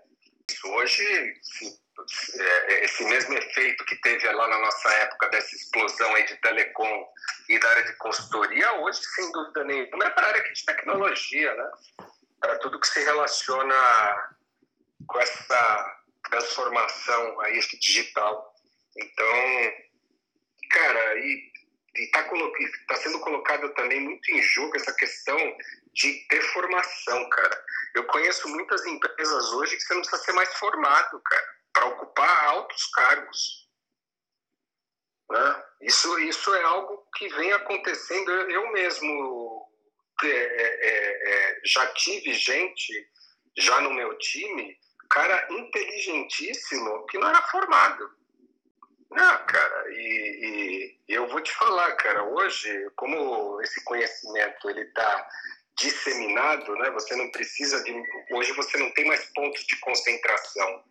Hoje, 0.65 1.05
é, 1.05 1.34
esse 2.83 3.03
mesmo 3.05 3.33
efeito 3.33 3.85
que 3.85 3.95
teve 4.01 4.29
lá 4.31 4.47
na 4.47 4.59
nossa 4.59 4.89
época 4.89 5.29
dessa 5.29 5.55
explosão 5.55 6.13
aí 6.15 6.25
de 6.25 6.35
telecom 6.37 7.07
e 7.49 7.59
da 7.59 7.69
área 7.69 7.83
de 7.83 7.93
consultoria, 7.97 8.71
hoje, 8.79 8.99
sem 9.15 9.31
dúvida 9.31 9.63
nenhuma, 9.63 10.05
é 10.05 10.09
para 10.09 10.27
a 10.27 10.29
área 10.29 10.53
de 10.53 10.65
tecnologia, 10.65 11.53
né? 11.55 11.71
para 12.39 12.57
tudo 12.59 12.79
que 12.79 12.87
se 12.87 13.03
relaciona 13.03 13.75
com 15.07 15.19
essa 15.19 16.01
transformação 16.29 17.41
aí 17.41 17.59
digital. 17.79 18.53
Então, 18.95 19.73
cara, 20.69 21.15
e 21.19 21.51
está 21.95 22.23
tá 22.87 22.95
sendo 22.95 23.19
colocado 23.19 23.73
também 23.73 24.01
muito 24.01 24.31
em 24.31 24.41
jogo 24.41 24.75
essa 24.75 24.93
questão 24.93 25.37
de 25.93 26.13
ter 26.27 26.41
formação, 26.53 27.29
cara. 27.29 27.65
Eu 27.95 28.03
conheço 28.05 28.47
muitas 28.49 28.85
empresas 28.85 29.51
hoje 29.53 29.75
que 29.75 29.81
você 29.81 29.93
não 29.93 30.01
precisa 30.01 30.23
ser 30.23 30.33
mais 30.33 30.53
formado, 30.55 31.21
cara, 31.21 31.47
para 31.77 31.86
ocupar 31.89 32.46
altos 32.46 32.86
cargos. 32.88 33.69
Né? 35.29 35.63
Isso, 35.81 36.19
isso 36.19 36.55
é 36.55 36.63
algo 36.63 37.07
que 37.15 37.27
vem 37.29 37.53
acontecendo. 37.53 38.31
Eu 38.31 38.72
mesmo 38.72 39.67
é, 40.24 40.27
é, 40.27 41.29
é, 41.29 41.62
já 41.63 41.86
tive 41.93 42.34
gente 42.34 43.07
já 43.55 43.79
no 43.81 43.93
meu 43.93 44.17
time 44.17 44.75
cara 45.10 45.48
inteligentíssimo 45.51 47.05
que 47.07 47.17
não 47.17 47.29
era 47.29 47.41
formado. 47.43 48.10
Não, 49.10 49.46
cara, 49.46 49.86
e, 49.91 50.98
e, 51.07 51.13
eu 51.13 51.27
vou 51.29 51.39
te 51.39 51.53
falar, 51.53 51.96
cara, 51.96 52.24
hoje, 52.24 52.91
como 52.98 53.62
esse 53.62 53.81
conhecimento 53.86 54.69
ele 54.69 54.81
está 54.81 55.29
disseminado, 55.77 56.75
né? 56.75 56.91
Você 56.91 57.15
não 57.15 57.31
precisa 57.31 57.81
de, 57.84 57.93
hoje 58.31 58.51
você 58.51 58.77
não 58.77 58.91
tem 58.93 59.07
mais 59.07 59.24
pontos 59.34 59.63
de 59.65 59.79
concentração, 59.79 60.84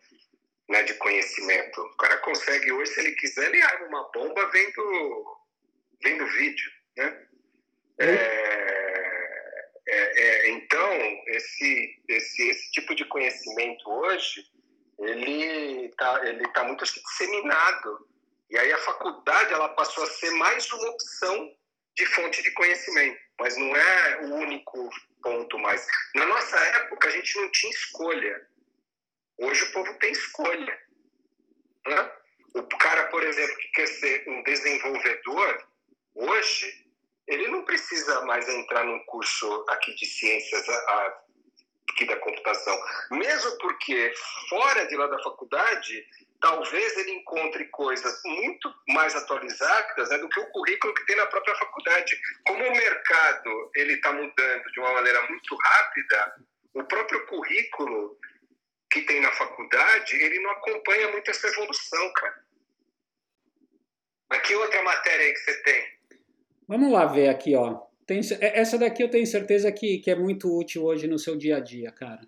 né? 0.69 0.83
De 0.83 0.93
conhecimento. 0.95 1.81
O 1.81 1.97
cara 1.97 2.17
consegue 2.17 2.71
hoje, 2.71 2.93
se 2.93 2.99
ele 2.99 3.11
quiser, 3.13 3.47
ele 3.47 3.61
arma 3.61 3.87
uma 3.87 4.11
bomba 4.11 4.45
vendo, 4.51 5.37
vendo 6.03 6.27
vídeo, 6.27 6.71
né? 6.97 7.27
É, 7.99 8.57
é, 9.87 10.19
é, 10.19 10.49
então, 10.49 10.93
esse, 11.27 12.03
esse, 12.09 12.49
esse 12.49 12.71
tipo 12.71 12.93
de 12.93 13.05
conhecimento 13.05 13.89
hoje, 13.89 14.45
ele 14.99 15.85
está 15.85 16.27
ele 16.27 16.47
tá 16.49 16.63
muito 16.63 16.83
disseminado. 16.83 18.07
E 18.49 18.57
aí 18.57 18.71
a 18.71 18.77
faculdade 18.79 19.53
ela 19.53 19.69
passou 19.69 20.03
a 20.03 20.07
ser 20.07 20.31
mais 20.31 20.71
uma 20.71 20.89
opção 20.89 21.55
de 21.95 22.05
fonte 22.07 22.43
de 22.43 22.51
conhecimento, 22.51 23.19
mas 23.39 23.57
não 23.57 23.75
é 23.75 24.21
o 24.21 24.35
único 24.35 24.89
ponto 25.21 25.57
mais. 25.57 25.85
Na 26.15 26.25
nossa 26.25 26.57
época, 26.57 27.07
a 27.07 27.11
gente 27.11 27.35
não 27.39 27.51
tinha 27.51 27.71
escolha. 27.71 28.47
Hoje 29.37 29.63
o 29.63 29.71
povo 29.71 29.93
tem 29.95 30.11
escolha. 30.11 30.79
Né? 31.85 32.11
O 32.55 32.63
cara, 32.77 33.05
por 33.05 33.23
exemplo, 33.23 33.55
que 33.57 33.67
quer 33.69 33.87
ser 33.87 34.23
um 34.27 34.43
desenvolvedor, 34.43 35.67
hoje, 36.15 36.85
ele 37.27 37.47
não 37.49 37.63
precisa 37.63 38.25
mais 38.25 38.47
entrar 38.49 38.83
num 38.83 38.99
curso 39.05 39.65
aqui 39.69 39.93
de 39.95 40.05
ciências 40.05 40.67
a, 40.69 41.21
aqui 41.91 42.05
da 42.05 42.15
computação, 42.17 42.79
mesmo 43.11 43.57
porque 43.59 44.13
fora 44.49 44.85
de 44.87 44.95
lá 44.95 45.07
da 45.07 45.21
faculdade 45.23 46.05
talvez 46.39 46.95
ele 46.97 47.11
encontre 47.11 47.65
coisas 47.65 48.21
muito 48.23 48.73
mais 48.89 49.15
atualizadas 49.15 50.09
né, 50.09 50.17
do 50.19 50.29
que 50.29 50.39
o 50.39 50.51
currículo 50.51 50.93
que 50.93 51.05
tem 51.05 51.15
na 51.15 51.25
própria 51.27 51.55
faculdade. 51.55 52.19
Como 52.45 52.63
o 52.63 52.71
mercado 52.71 53.71
ele 53.75 53.93
está 53.93 54.13
mudando 54.13 54.71
de 54.71 54.79
uma 54.79 54.93
maneira 54.93 55.21
muito 55.27 55.55
rápida, 55.55 56.35
o 56.73 56.83
próprio 56.83 57.25
currículo 57.25 58.19
que 58.89 59.01
tem 59.01 59.21
na 59.21 59.31
faculdade 59.31 60.15
ele 60.15 60.39
não 60.39 60.51
acompanha 60.51 61.11
muito 61.11 61.29
essa 61.29 61.47
evolução, 61.47 62.11
cara. 62.13 62.43
Mas 64.29 64.41
que 64.41 64.55
outra 64.55 64.81
matéria 64.83 65.25
aí 65.25 65.33
que 65.33 65.39
você 65.39 65.63
tem? 65.63 65.85
Vamos 66.67 66.91
lá 66.91 67.05
ver 67.05 67.29
aqui, 67.29 67.55
ó. 67.55 67.81
Tem, 68.05 68.19
é, 68.39 68.59
essa 68.59 68.77
daqui 68.77 69.03
eu 69.03 69.09
tenho 69.09 69.25
certeza 69.25 69.71
que, 69.71 69.99
que 69.99 70.11
é 70.11 70.15
muito 70.15 70.53
útil 70.53 70.83
hoje 70.83 71.07
no 71.07 71.17
seu 71.17 71.37
dia 71.37 71.57
a 71.57 71.59
dia, 71.59 71.91
cara. 71.91 72.21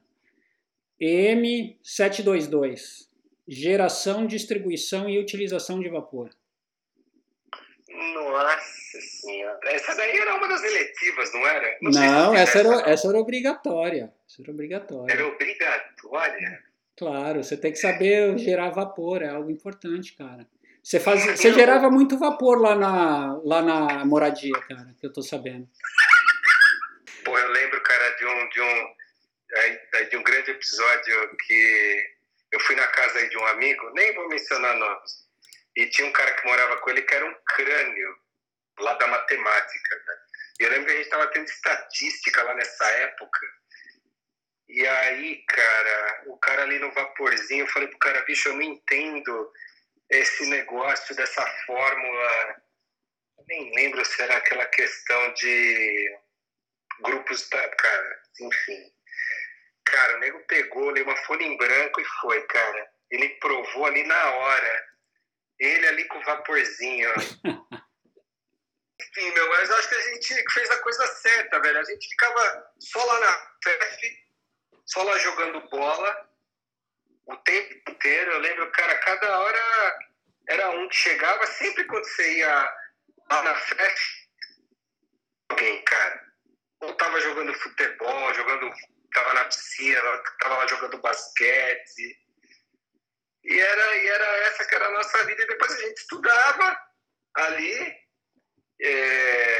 M722. 1.01 3.07
Geração, 3.47 4.27
distribuição 4.27 5.09
e 5.09 5.17
utilização 5.17 5.79
de 5.79 5.89
vapor. 5.89 6.29
Nossa 7.99 9.01
senhora. 9.01 9.59
Essa 9.65 9.95
daí 9.95 10.17
era 10.17 10.35
uma 10.35 10.47
das 10.47 10.63
eletivas, 10.63 11.33
não 11.33 11.47
era? 11.47 11.77
Não, 11.81 11.91
não 11.91 12.35
essa, 12.35 12.59
era, 12.59 12.89
essa 12.89 13.07
era 13.07 13.17
obrigatória. 13.17 14.13
Essa 14.27 14.41
era 14.41 14.51
obrigatória. 14.51 15.13
Era 15.13 15.27
obrigatória? 15.27 16.63
Claro, 16.97 17.43
você 17.43 17.55
tem 17.55 17.71
que 17.71 17.77
saber 17.77 18.37
gerar 18.37 18.71
vapor, 18.71 19.21
é 19.21 19.29
algo 19.29 19.49
importante, 19.49 20.13
cara. 20.17 20.45
Você, 20.83 20.99
faz, 20.99 21.23
você 21.23 21.53
gerava 21.53 21.89
muito 21.89 22.17
vapor 22.17 22.59
lá 22.59 22.75
na, 22.75 23.39
lá 23.43 23.61
na 23.61 24.05
moradia, 24.05 24.59
cara, 24.67 24.95
que 24.99 25.05
eu 25.05 25.13
tô 25.13 25.21
sabendo. 25.21 25.67
Pô, 27.23 27.37
eu 27.37 27.51
lembro, 27.51 27.81
cara, 27.81 28.09
de 28.15 28.25
um, 28.25 28.49
de 28.49 28.61
um, 28.61 28.95
é, 29.53 30.03
de 30.05 30.17
um 30.17 30.23
grande 30.23 30.51
episódio 30.51 31.37
que 31.45 32.09
eu 32.51 32.59
fui 32.61 32.75
na 32.75 32.87
casa 32.87 33.27
de 33.27 33.37
um 33.37 33.45
amigo, 33.47 33.91
nem 33.93 34.15
vou 34.15 34.27
mencionar 34.29 34.75
nomes, 34.77 35.18
e 35.79 35.89
tinha 35.89 36.07
um 36.07 36.11
cara 36.11 36.33
que 36.33 36.45
morava 36.45 36.77
com 36.77 36.89
ele 36.89 37.01
que 37.03 37.15
era 37.15 37.25
um 37.25 37.35
crânio 37.45 38.17
lá 38.79 38.93
da 38.95 39.07
matemática. 39.07 39.95
Né? 39.95 40.17
E 40.59 40.63
eu 40.63 40.69
lembro 40.71 40.85
que 40.87 40.91
a 40.91 40.95
gente 40.95 41.05
estava 41.05 41.27
tendo 41.27 41.45
estatística 41.45 42.43
lá 42.43 42.53
nessa 42.53 42.85
época. 42.85 43.39
E 44.67 44.85
aí, 44.85 45.43
cara, 45.47 46.23
o 46.27 46.37
cara 46.37 46.63
ali 46.63 46.79
no 46.79 46.91
vaporzinho, 46.91 47.63
eu 47.63 47.71
falei 47.71 47.87
pro 47.87 47.97
cara, 47.99 48.21
bicho, 48.23 48.49
eu 48.49 48.53
não 48.53 48.61
entendo 48.61 49.51
esse 50.09 50.45
negócio 50.47 51.15
dessa 51.15 51.45
fórmula, 51.65 52.61
nem 53.47 53.73
lembro 53.75 54.03
se 54.05 54.21
era 54.21 54.35
aquela 54.35 54.65
questão 54.65 55.33
de 55.33 56.19
grupos, 57.01 57.47
cara, 57.47 58.21
enfim. 58.41 58.93
Cara, 59.85 60.17
o 60.17 60.19
nego 60.19 60.39
pegou, 60.45 60.91
leu 60.91 61.05
uma 61.05 61.15
folha 61.23 61.43
em 61.43 61.57
branco 61.57 62.01
e 62.01 62.05
foi, 62.21 62.45
cara. 62.47 62.91
Ele 63.09 63.29
provou 63.39 63.85
ali 63.85 64.03
na 64.03 64.31
hora. 64.35 64.88
Ele 65.59 65.87
ali 65.87 66.07
com 66.07 66.21
vaporzinho. 66.21 67.09
Enfim, 69.01 69.31
meu, 69.33 69.49
mas 69.49 69.71
acho 69.71 69.89
que 69.89 69.95
a 69.95 70.01
gente 70.13 70.51
fez 70.51 70.71
a 70.71 70.81
coisa 70.81 71.07
certa, 71.07 71.59
velho. 71.59 71.79
A 71.79 71.83
gente 71.83 72.07
ficava 72.07 72.73
só 72.79 73.03
lá 73.03 73.19
na 73.19 73.51
FEF, 73.63 74.17
só 74.85 75.03
lá 75.03 75.17
jogando 75.17 75.69
bola 75.69 76.29
o 77.25 77.35
tempo 77.37 77.91
inteiro. 77.91 78.31
Eu 78.31 78.39
lembro, 78.39 78.71
cara, 78.71 78.97
cada 78.99 79.39
hora 79.39 79.99
era 80.47 80.69
um 80.71 80.87
que 80.89 80.95
chegava, 80.95 81.45
sempre 81.45 81.83
quando 81.85 82.05
você 82.05 82.37
ia 82.37 82.75
lá 83.29 83.43
na 83.43 83.55
festa, 83.55 84.29
alguém, 85.49 85.83
cara, 85.83 86.29
ou 86.81 86.93
tava 86.95 87.19
jogando 87.21 87.53
futebol, 87.53 88.33
jogando, 88.33 88.71
tava 89.13 89.33
na 89.33 89.45
piscina, 89.45 90.01
tava 90.39 90.57
lá 90.57 90.67
jogando 90.67 91.01
basquete. 91.01 92.17
E 93.49 93.59
era, 93.59 93.95
e 93.97 94.07
era 94.07 94.25
essa 94.47 94.65
que 94.65 94.75
era 94.75 94.87
a 94.87 94.91
nossa 94.91 95.25
vida. 95.25 95.43
E 95.43 95.47
depois 95.47 95.71
a 95.71 95.81
gente 95.81 95.97
estudava 95.97 96.77
ali. 97.35 97.99
É 98.81 99.59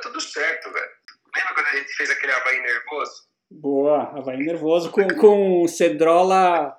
tudo 0.00 0.20
certo, 0.20 0.70
velho. 0.72 0.90
Lembra 1.36 1.54
quando 1.54 1.66
a 1.66 1.76
gente 1.76 1.92
fez 1.94 2.10
aquele 2.10 2.32
Havaí 2.32 2.60
nervoso? 2.60 3.28
Boa, 3.50 4.02
Havaí 4.16 4.36
nervoso 4.38 4.90
com, 4.90 5.06
com 5.16 5.66
Cedrola 5.68 6.76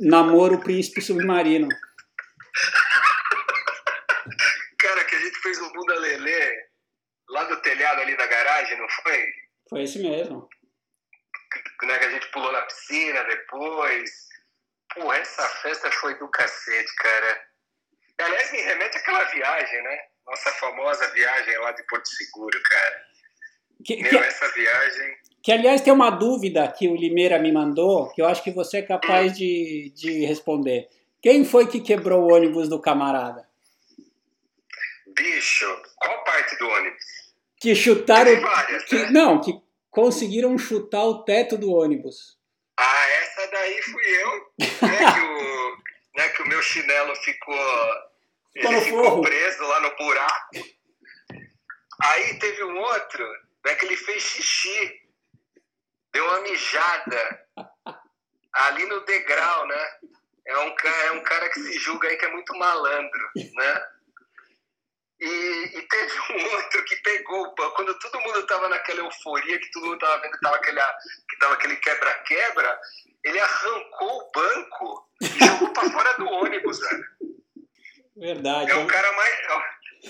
namoro 0.00 0.60
príncipe 0.60 1.00
submarino. 1.00 1.68
Cara, 4.78 5.04
que 5.04 5.14
a 5.14 5.18
gente 5.20 5.38
fez 5.40 5.60
um 5.60 5.72
Bunda 5.72 5.94
Lelê 5.94 6.66
lá 7.28 7.44
do 7.44 7.62
telhado 7.62 8.00
ali 8.00 8.16
da 8.16 8.26
garagem, 8.26 8.78
não 8.78 8.88
foi? 8.88 9.24
Foi 9.68 9.82
esse 9.82 10.00
mesmo. 10.00 10.48
Né, 11.82 11.98
que 11.98 12.04
a 12.04 12.10
gente 12.10 12.30
pulou 12.30 12.52
na 12.52 12.62
piscina 12.62 13.24
depois. 13.24 14.10
Pô, 14.94 15.12
essa 15.12 15.48
festa 15.62 15.90
foi 15.92 16.16
do 16.18 16.28
cacete, 16.28 16.94
cara. 16.96 17.40
Aliás, 18.18 18.52
me 18.52 18.60
remete 18.60 18.98
àquela 18.98 19.24
viagem, 19.24 19.82
né? 19.82 19.98
Nossa 20.26 20.50
famosa 20.52 21.10
viagem 21.12 21.58
lá 21.58 21.72
de 21.72 21.82
Porto 21.84 22.06
Seguro, 22.08 22.60
cara. 22.62 23.02
Que, 23.84 23.96
Meu, 24.00 24.10
que, 24.10 24.16
essa 24.16 24.48
viagem. 24.52 25.16
Que, 25.42 25.52
aliás, 25.52 25.80
tem 25.80 25.92
uma 25.92 26.10
dúvida 26.10 26.70
que 26.70 26.86
o 26.86 26.94
Limeira 26.94 27.38
me 27.38 27.50
mandou, 27.50 28.10
que 28.12 28.22
eu 28.22 28.26
acho 28.26 28.44
que 28.44 28.52
você 28.52 28.78
é 28.78 28.82
capaz 28.82 29.32
hum. 29.32 29.34
de, 29.34 29.92
de 29.96 30.24
responder. 30.24 30.88
Quem 31.20 31.44
foi 31.44 31.66
que 31.66 31.80
quebrou 31.80 32.22
o 32.22 32.32
ônibus 32.32 32.68
do 32.68 32.80
camarada? 32.80 33.48
Bicho, 35.16 35.66
qual 35.96 36.24
parte 36.24 36.56
do 36.58 36.68
ônibus? 36.68 37.04
Que 37.60 37.74
chutaram. 37.74 38.40
Várias, 38.40 38.84
que, 38.84 38.96
né? 38.96 39.10
Não, 39.10 39.40
que 39.40 39.52
conseguiram 39.92 40.58
chutar 40.58 41.04
o 41.04 41.22
teto 41.22 41.56
do 41.56 41.70
ônibus. 41.70 42.38
Ah, 42.76 43.08
essa 43.10 43.46
daí 43.48 43.82
fui 43.82 44.02
eu. 44.02 44.52
Né, 44.58 45.12
que, 45.12 45.20
o, 45.20 45.76
né, 46.16 46.28
que 46.30 46.42
o 46.42 46.48
meu 46.48 46.60
chinelo 46.62 47.14
ficou. 47.16 47.54
Ele 48.54 48.80
ficou 48.80 49.22
preso 49.22 49.62
lá 49.62 49.80
no 49.80 49.96
buraco. 49.96 50.50
Aí 52.02 52.38
teve 52.38 52.64
um 52.64 52.78
outro, 52.78 53.24
né, 53.64 53.74
que 53.76 53.84
ele 53.84 53.96
fez 53.96 54.22
xixi. 54.22 55.00
Deu 56.12 56.24
uma 56.24 56.40
mijada 56.40 57.46
ali 58.52 58.84
no 58.86 59.00
degrau, 59.04 59.66
né? 59.66 59.88
É 60.46 60.58
um, 60.58 60.74
é 61.06 61.12
um 61.12 61.22
cara 61.22 61.48
que 61.50 61.60
se 61.60 61.78
julga 61.78 62.08
aí 62.08 62.16
que 62.16 62.24
é 62.24 62.32
muito 62.32 62.54
malandro, 62.58 63.30
né? 63.36 63.86
E, 65.22 65.78
e, 65.78 65.82
teve 65.82 66.20
um 66.32 66.54
outro 66.56 66.84
que 66.84 66.96
pegou, 66.96 67.54
quando 67.76 67.96
todo 68.00 68.20
mundo 68.22 68.44
tava 68.44 68.68
naquela 68.68 69.02
euforia, 69.02 69.56
que 69.60 69.70
todo 69.70 69.86
mundo 69.86 69.98
tava 70.00 70.20
vendo 70.20 70.32
que 70.32 70.40
tava 70.40 70.56
aquele, 70.56 70.80
que 71.30 71.38
tava 71.38 71.54
aquele 71.54 71.76
quebra-quebra, 71.76 72.80
ele 73.22 73.38
arrancou 73.38 74.18
o 74.18 74.30
banco 74.32 75.08
e 75.20 75.26
jogou 75.26 75.72
pra 75.72 75.90
fora 75.90 76.12
do 76.14 76.26
ônibus, 76.26 76.80
velho. 76.80 77.04
Verdade. 78.16 78.72
É 78.72 78.74
o 78.74 78.86
cara 78.88 79.12
mais. 79.12 79.38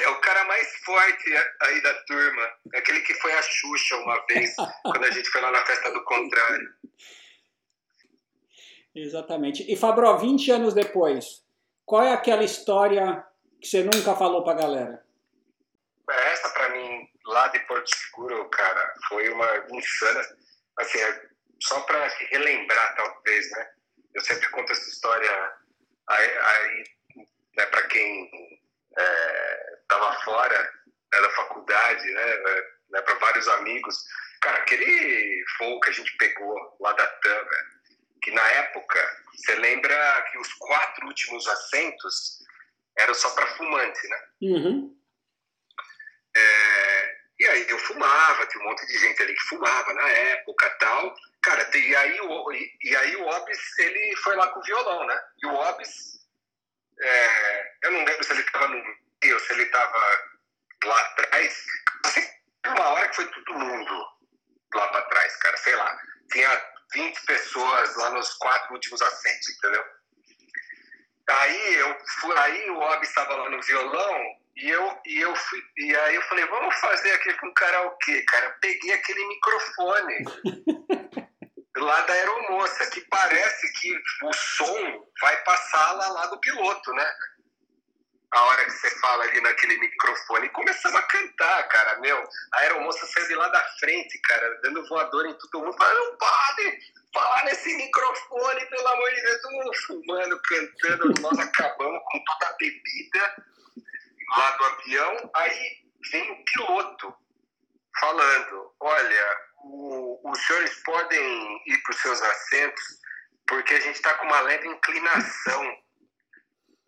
É 0.01 0.09
o 0.09 0.21
cara 0.23 0.45
mais 0.47 0.77
forte 0.83 1.37
aí 1.61 1.83
da 1.83 1.93
turma. 2.05 2.51
É 2.73 2.79
aquele 2.79 3.03
que 3.03 3.13
foi 3.17 3.33
a 3.35 3.43
Xuxa 3.43 3.97
uma 3.97 4.25
vez, 4.27 4.55
quando 4.83 5.05
a 5.05 5.11
gente 5.11 5.29
foi 5.29 5.43
lá 5.43 5.51
na 5.51 5.67
festa 5.67 5.93
do 5.93 6.03
contrário. 6.05 6.75
Exatamente. 8.95 9.71
E 9.71 9.77
Fabro, 9.77 10.17
20 10.17 10.51
anos 10.53 10.73
depois, 10.73 11.45
qual 11.85 12.03
é 12.03 12.15
aquela 12.15 12.43
história 12.43 13.23
que 13.63 13.69
você 13.69 13.85
nunca 13.85 14.17
falou 14.17 14.43
pra 14.43 14.55
galera? 14.55 15.05
Essa, 16.11 16.51
pra 16.51 16.69
mim, 16.71 17.09
lá 17.27 17.47
de 17.49 17.61
Porto 17.61 17.89
Seguro, 17.95 18.49
cara, 18.51 18.95
foi 19.09 19.29
uma 19.31 19.67
insana. 19.71 20.21
Assim, 20.79 20.99
é 20.99 21.29
só 21.63 21.81
pra 21.83 22.09
relembrar, 22.31 22.97
talvez, 22.97 23.51
né? 23.53 23.71
Eu 24.15 24.21
sempre 24.21 24.49
conto 24.51 24.73
essa 24.73 24.91
história 24.91 25.53
aí, 26.09 26.85
né, 27.57 27.67
quem 27.89 28.61
é, 28.99 29.79
tava 29.89 30.21
fora 30.23 30.73
né, 31.13 31.21
da 31.21 31.31
faculdade, 31.31 32.11
né? 32.11 32.37
né 32.91 33.01
para 33.01 33.15
vários 33.15 33.47
amigos. 33.49 33.97
Cara, 34.43 34.59
aquele 34.59 35.45
voo 35.61 35.81
que 35.81 35.91
a 35.91 35.93
gente 35.93 36.17
pegou 36.17 36.77
lá 36.81 36.93
da 36.95 37.07
TAM, 37.07 37.47
que 38.23 38.33
na 38.33 38.47
época, 38.49 39.23
você 39.37 39.55
lembra 39.55 40.23
que 40.31 40.39
os 40.39 40.53
quatro 40.55 41.07
últimos 41.07 41.47
assentos 41.47 42.43
era 42.99 43.15
só 43.15 43.31
para 43.31 43.47
fumante, 43.57 44.09
né? 44.09 44.19
Uhum. 44.43 44.97
É, 46.35 47.17
e 47.41 47.47
aí 47.47 47.67
eu 47.69 47.79
fumava, 47.79 48.47
tinha 48.47 48.63
um 48.65 48.69
monte 48.69 48.87
de 48.87 48.99
gente 48.99 49.23
ali 49.23 49.35
que 49.35 49.49
fumava 49.49 49.93
na 49.95 50.09
época 50.09 50.71
tal. 50.79 51.15
Cara, 51.43 51.69
e 51.77 51.97
aí 51.97 52.21
o, 52.21 52.53
e, 52.53 52.79
e 52.85 52.97
aí 52.97 53.17
o 53.17 53.27
Obis, 53.27 53.79
ele 53.79 54.17
foi 54.19 54.37
lá 54.37 54.49
com 54.49 54.61
o 54.61 54.63
violão, 54.63 55.07
né? 55.07 55.21
E 55.43 55.47
o 55.47 55.55
Obis, 55.55 56.21
é, 57.01 57.73
eu 57.83 57.93
não 57.93 58.05
lembro 58.05 58.25
se 58.25 58.33
ele 58.33 58.43
estava 58.43 58.69
no 58.69 58.75
meio 59.23 59.35
ou 59.35 59.41
se 59.41 59.53
ele 59.53 59.65
estava 59.65 59.99
lá 60.85 61.01
atrás. 61.01 61.65
Uma 62.67 62.89
hora 62.91 63.09
que 63.09 63.17
foi 63.17 63.27
todo 63.27 63.59
mundo 63.59 64.07
lá 64.75 64.89
para 64.89 65.03
trás, 65.03 65.37
cara, 65.37 65.57
sei 65.57 65.75
lá. 65.75 66.01
Tinha 66.31 66.73
20 66.95 67.27
pessoas 67.27 67.97
lá 67.97 68.11
nos 68.11 68.33
quatro 68.35 68.75
últimos 68.75 69.03
assentos, 69.03 69.49
entendeu? 69.51 69.85
Aí 71.29 71.75
eu 71.75 71.97
fui, 72.21 72.37
aí 72.37 72.71
o 72.71 72.79
Ob 72.79 73.03
estava 73.03 73.37
lá 73.37 73.51
no 73.51 73.63
violão 73.63 74.21
e 74.57 74.69
eu 74.69 75.01
e 75.07 75.21
eu 75.21 75.35
fui 75.35 75.63
e 75.79 75.97
aí 75.97 76.15
eu 76.15 76.23
falei, 76.23 76.45
vamos 76.47 76.75
fazer 76.77 77.13
aqui 77.13 77.33
com 77.35 77.55
karaokê, 77.55 78.23
cara. 78.23 78.51
Peguei 78.61 78.93
aquele 78.93 79.25
microfone 79.27 80.25
lá 81.77 82.01
da 82.03 82.13
aeromoça 82.13 82.91
que 82.91 83.01
parece 83.03 83.73
que 83.81 83.95
o 84.25 84.33
som 84.33 85.09
vai 85.21 85.37
passar 85.45 85.93
lá, 85.93 86.09
lá 86.09 86.27
do 86.27 86.41
piloto, 86.41 86.93
né? 86.93 87.15
A 88.33 88.43
hora 88.45 88.65
que 88.65 88.71
você 88.71 88.91
fala 88.99 89.25
ali 89.25 89.41
naquele 89.43 89.77
microfone, 89.79 90.47
e 90.47 90.51
começamos 90.51 90.99
a 90.99 91.03
cantar, 91.03 91.69
cara, 91.69 92.01
meu. 92.01 92.17
A 92.55 92.59
aeromoça 92.61 93.07
saiu 93.07 93.29
de 93.29 93.35
lá 93.35 93.49
da 93.49 93.63
frente, 93.79 94.19
cara, 94.21 94.61
dando 94.63 94.89
voador 94.89 95.27
em 95.27 95.35
todo 95.35 95.61
mundo, 95.61 95.77
falando, 95.77 95.99
não 95.99 96.17
pode, 96.17 96.93
falar 97.13 97.45
nesse 97.45 97.75
microfone, 97.77 98.67
pelo 98.67 98.89
amor 98.89 99.11
de 99.11 99.23
Deus, 99.23 99.43
todo 99.43 99.53
mundo 99.53 99.73
fumando, 99.87 100.43
cantando, 100.43 101.15
nós 101.21 101.39
acabamos 101.39 102.03
com 102.11 102.25
toda 102.25 102.47
a 102.47 102.57
bebida 102.59 103.37
lá 104.37 104.51
do 104.53 104.65
avião, 104.65 105.31
aí 105.35 105.83
vem 106.11 106.33
o 106.33 106.45
piloto 106.45 107.15
falando, 108.01 108.75
olha, 108.81 109.37
o, 109.65 110.31
os 110.31 110.47
senhores 110.47 110.83
podem 110.83 111.63
ir 111.67 111.83
para 111.83 111.95
os 111.95 112.01
seus 112.01 112.23
assentos, 112.23 112.85
porque 113.47 113.75
a 113.75 113.81
gente 113.81 113.97
está 113.97 114.15
com 114.15 114.27
uma 114.27 114.41
leve 114.41 114.67
inclinação 114.67 115.79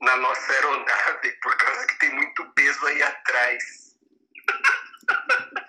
na 0.00 0.16
nossa 0.16 0.52
aeronave, 0.52 1.32
por 1.42 1.56
causa 1.56 1.87
que 1.87 1.98
tem 1.98 2.14
muito 2.14 2.50
peso 2.52 2.87
aí 2.87 3.02
atrás. 3.02 3.94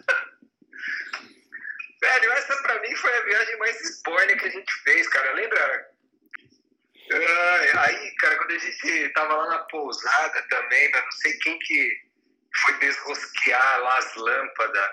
Essa 2.35 2.44
pra 2.44 2.44
mim 2.87 2.95
foi 2.95 3.17
a 3.17 3.23
viagem 3.23 3.57
mais 3.57 3.81
esporte 3.81 4.35
que 4.35 4.45
a 4.45 4.51
gente 4.51 4.73
fez, 4.83 5.07
cara. 5.09 5.33
Lembra? 5.33 5.95
aí, 7.77 8.15
cara, 8.15 8.37
quando 8.37 8.51
a 8.51 8.57
gente 8.57 9.09
tava 9.09 9.35
lá 9.35 9.49
na 9.49 9.59
pousada 9.65 10.41
também, 10.49 10.91
não 10.91 11.11
sei 11.11 11.33
quem 11.37 11.59
que 11.59 12.05
foi 12.55 12.73
desrosquear 12.79 13.79
lá 13.81 13.97
as 13.97 14.15
lâmpadas 14.15 14.89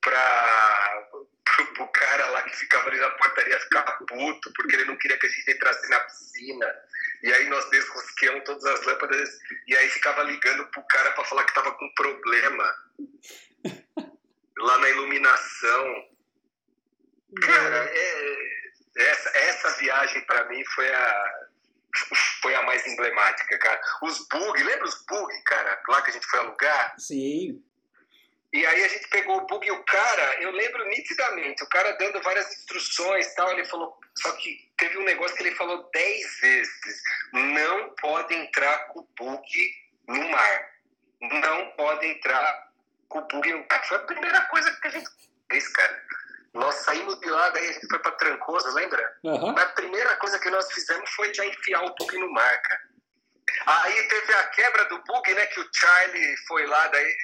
pra, 0.00 1.08
pro, 1.44 1.66
pro 1.74 1.88
cara 1.88 2.26
lá 2.30 2.42
que 2.42 2.56
ficava 2.56 2.88
ali 2.88 2.98
na 2.98 3.10
portaria 3.10 3.60
ficar 3.60 3.82
puto, 4.06 4.52
porque 4.54 4.76
ele 4.76 4.84
não 4.84 4.96
queria 4.96 5.18
que 5.18 5.26
a 5.26 5.30
gente 5.30 5.50
entrasse 5.50 5.88
na 5.88 6.00
piscina. 6.00 6.76
E 7.22 7.32
aí 7.32 7.48
nós 7.48 7.68
desrosqueamos 7.70 8.44
todas 8.44 8.64
as 8.64 8.84
lâmpadas 8.84 9.38
e 9.66 9.76
aí 9.76 9.88
ficava 9.88 10.22
ligando 10.22 10.66
pro 10.66 10.86
cara 10.88 11.10
para 11.12 11.24
falar 11.24 11.44
que 11.44 11.54
tava 11.54 11.72
com 11.72 11.94
problema 11.94 12.74
lá 14.58 14.78
na 14.78 14.90
iluminação. 14.90 16.17
Cara, 17.42 17.90
é, 17.90 18.60
essa, 18.96 19.38
essa 19.38 19.78
viagem 19.78 20.24
para 20.24 20.44
mim 20.48 20.64
foi 20.74 20.92
a, 20.92 21.34
foi 22.42 22.54
a 22.54 22.62
mais 22.62 22.86
emblemática, 22.86 23.58
cara. 23.58 23.80
Os 24.02 24.26
bug, 24.28 24.62
lembra 24.62 24.84
os 24.84 25.04
bug, 25.06 25.42
cara, 25.44 25.82
lá 25.88 26.02
que 26.02 26.10
a 26.10 26.12
gente 26.12 26.26
foi 26.26 26.40
alugar? 26.40 26.94
Sim. 26.98 27.62
E 28.50 28.64
aí 28.64 28.84
a 28.84 28.88
gente 28.88 29.08
pegou 29.08 29.36
o 29.36 29.46
bug 29.46 29.66
e 29.66 29.70
o 29.70 29.84
cara, 29.84 30.42
eu 30.42 30.50
lembro 30.52 30.88
nitidamente, 30.88 31.62
o 31.62 31.68
cara 31.68 31.92
dando 31.92 32.22
várias 32.22 32.50
instruções 32.50 33.34
tal, 33.34 33.52
ele 33.52 33.64
falou, 33.66 33.98
só 34.16 34.32
que 34.32 34.70
teve 34.78 34.96
um 34.96 35.04
negócio 35.04 35.36
que 35.36 35.42
ele 35.42 35.54
falou 35.54 35.90
dez 35.92 36.40
vezes, 36.40 37.02
não 37.32 37.94
pode 37.96 38.34
entrar 38.34 38.86
com 38.88 39.00
o 39.00 39.08
bug 39.18 39.48
no 40.08 40.28
mar. 40.28 40.70
Não 41.20 41.70
pode 41.72 42.06
entrar 42.06 42.72
com 43.08 43.18
o 43.18 43.26
bug 43.26 43.52
no 43.52 43.66
mar. 43.70 43.86
Foi 43.86 43.96
a 43.98 44.00
primeira 44.00 44.40
coisa 44.46 44.72
que 44.80 44.86
a 44.86 44.90
gente 44.90 45.10
fez, 45.50 45.68
cara. 45.68 46.02
Nós 46.54 46.74
saímos 46.76 47.18
de 47.20 47.28
lá, 47.28 47.50
daí 47.50 47.68
a 47.68 47.72
gente 47.72 47.86
foi 47.88 47.98
para 47.98 48.12
Trancoso, 48.12 48.74
lembra? 48.74 49.18
Uhum. 49.22 49.50
A 49.50 49.66
primeira 49.66 50.16
coisa 50.16 50.38
que 50.38 50.50
nós 50.50 50.70
fizemos 50.72 51.10
foi 51.10 51.32
já 51.34 51.44
enfiar 51.44 51.84
o 51.84 51.94
bug 51.94 52.18
no 52.18 52.32
mar, 52.32 52.62
cara. 52.62 52.80
Aí 53.66 54.08
teve 54.08 54.34
a 54.34 54.46
quebra 54.48 54.84
do 54.86 55.02
bug, 55.04 55.34
né? 55.34 55.46
Que 55.46 55.60
o 55.60 55.68
Charlie 55.72 56.36
foi 56.46 56.66
lá, 56.66 56.88
daí, 56.88 57.16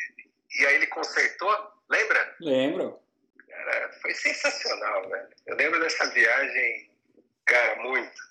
e 0.59 0.67
aí 0.67 0.75
ele 0.77 0.87
consertou, 0.89 1.73
lembra? 1.91 2.37
Lembro. 2.41 3.01
Cara, 3.49 3.93
foi 4.03 4.15
sensacional, 4.15 5.09
velho. 5.09 5.29
Eu 5.47 5.57
lembro 5.57 5.81
dessa 5.81 6.07
viagem, 6.11 6.91
cara, 7.47 7.77
muito. 7.83 8.23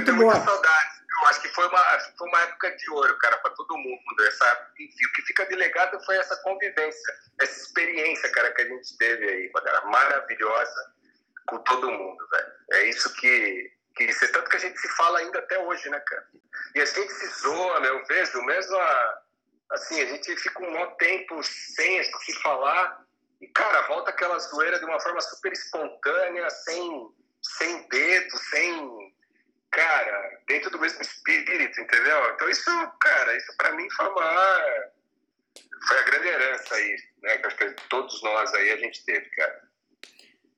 Então, 0.00 0.16
boa. 0.16 0.34
saudade. 0.34 0.97
Eu 1.20 1.28
acho 1.28 1.42
que 1.42 1.48
foi 1.48 1.66
uma, 1.66 2.00
foi 2.16 2.28
uma 2.28 2.42
época 2.42 2.76
de 2.76 2.90
ouro, 2.90 3.18
cara, 3.18 3.36
para 3.38 3.50
todo 3.52 3.76
mundo. 3.76 4.26
Essa, 4.26 4.70
enfim, 4.78 5.04
o 5.06 5.12
que 5.12 5.22
fica 5.22 5.46
de 5.46 5.56
legado 5.56 5.98
foi 6.04 6.16
essa 6.16 6.36
convivência, 6.38 7.14
essa 7.40 7.60
experiência, 7.60 8.30
cara, 8.30 8.52
que 8.52 8.62
a 8.62 8.68
gente 8.68 8.96
teve 8.98 9.28
aí, 9.28 9.48
cara, 9.50 9.84
maravilhosa 9.86 10.94
com 11.46 11.58
todo 11.58 11.90
mundo, 11.90 12.28
velho. 12.30 12.52
É 12.72 12.84
isso 12.84 13.12
que, 13.14 13.72
que 13.96 14.04
isso 14.04 14.24
é 14.24 14.28
tanto 14.28 14.50
que 14.50 14.56
a 14.56 14.60
gente 14.60 14.78
se 14.78 14.88
fala 14.96 15.18
ainda 15.18 15.38
até 15.38 15.58
hoje, 15.58 15.88
né, 15.88 15.98
cara? 16.00 16.28
E 16.74 16.80
a 16.80 16.84
gente 16.84 17.12
se 17.12 17.26
zoa, 17.40 17.80
né? 17.80 17.88
Eu 17.88 18.04
vejo 18.06 18.42
mesmo 18.42 18.76
a, 18.76 19.22
assim, 19.70 20.00
a 20.00 20.06
gente 20.06 20.36
fica 20.36 20.62
um 20.62 20.72
bom 20.72 20.96
tempo 20.96 21.42
sem 21.42 22.02
se 22.04 22.32
falar 22.40 23.04
e, 23.40 23.46
cara, 23.48 23.82
volta 23.82 24.10
aquela 24.10 24.38
zoeira 24.38 24.78
de 24.78 24.84
uma 24.84 25.00
forma 25.00 25.20
super 25.20 25.52
espontânea, 25.52 26.48
sem, 26.50 27.08
sem 27.42 27.88
dedo, 27.88 28.38
sem. 28.50 29.14
Cara, 29.70 30.40
dentro 30.46 30.70
do 30.70 30.80
mesmo 30.80 31.00
espírito, 31.02 31.80
entendeu? 31.80 32.30
Então, 32.34 32.48
isso, 32.48 32.70
cara, 33.00 33.36
isso 33.36 33.56
pra 33.56 33.72
mim 33.72 33.86
foi 33.90 34.08
uma. 34.08 34.46
Foi 35.86 35.98
a 35.98 36.02
grande 36.02 36.28
herança 36.28 36.74
aí, 36.74 36.96
né? 37.22 37.38
Que 37.38 37.88
todos 37.88 38.22
nós 38.22 38.52
aí 38.54 38.70
a 38.70 38.76
gente 38.76 39.04
teve, 39.04 39.28
cara. 39.30 39.68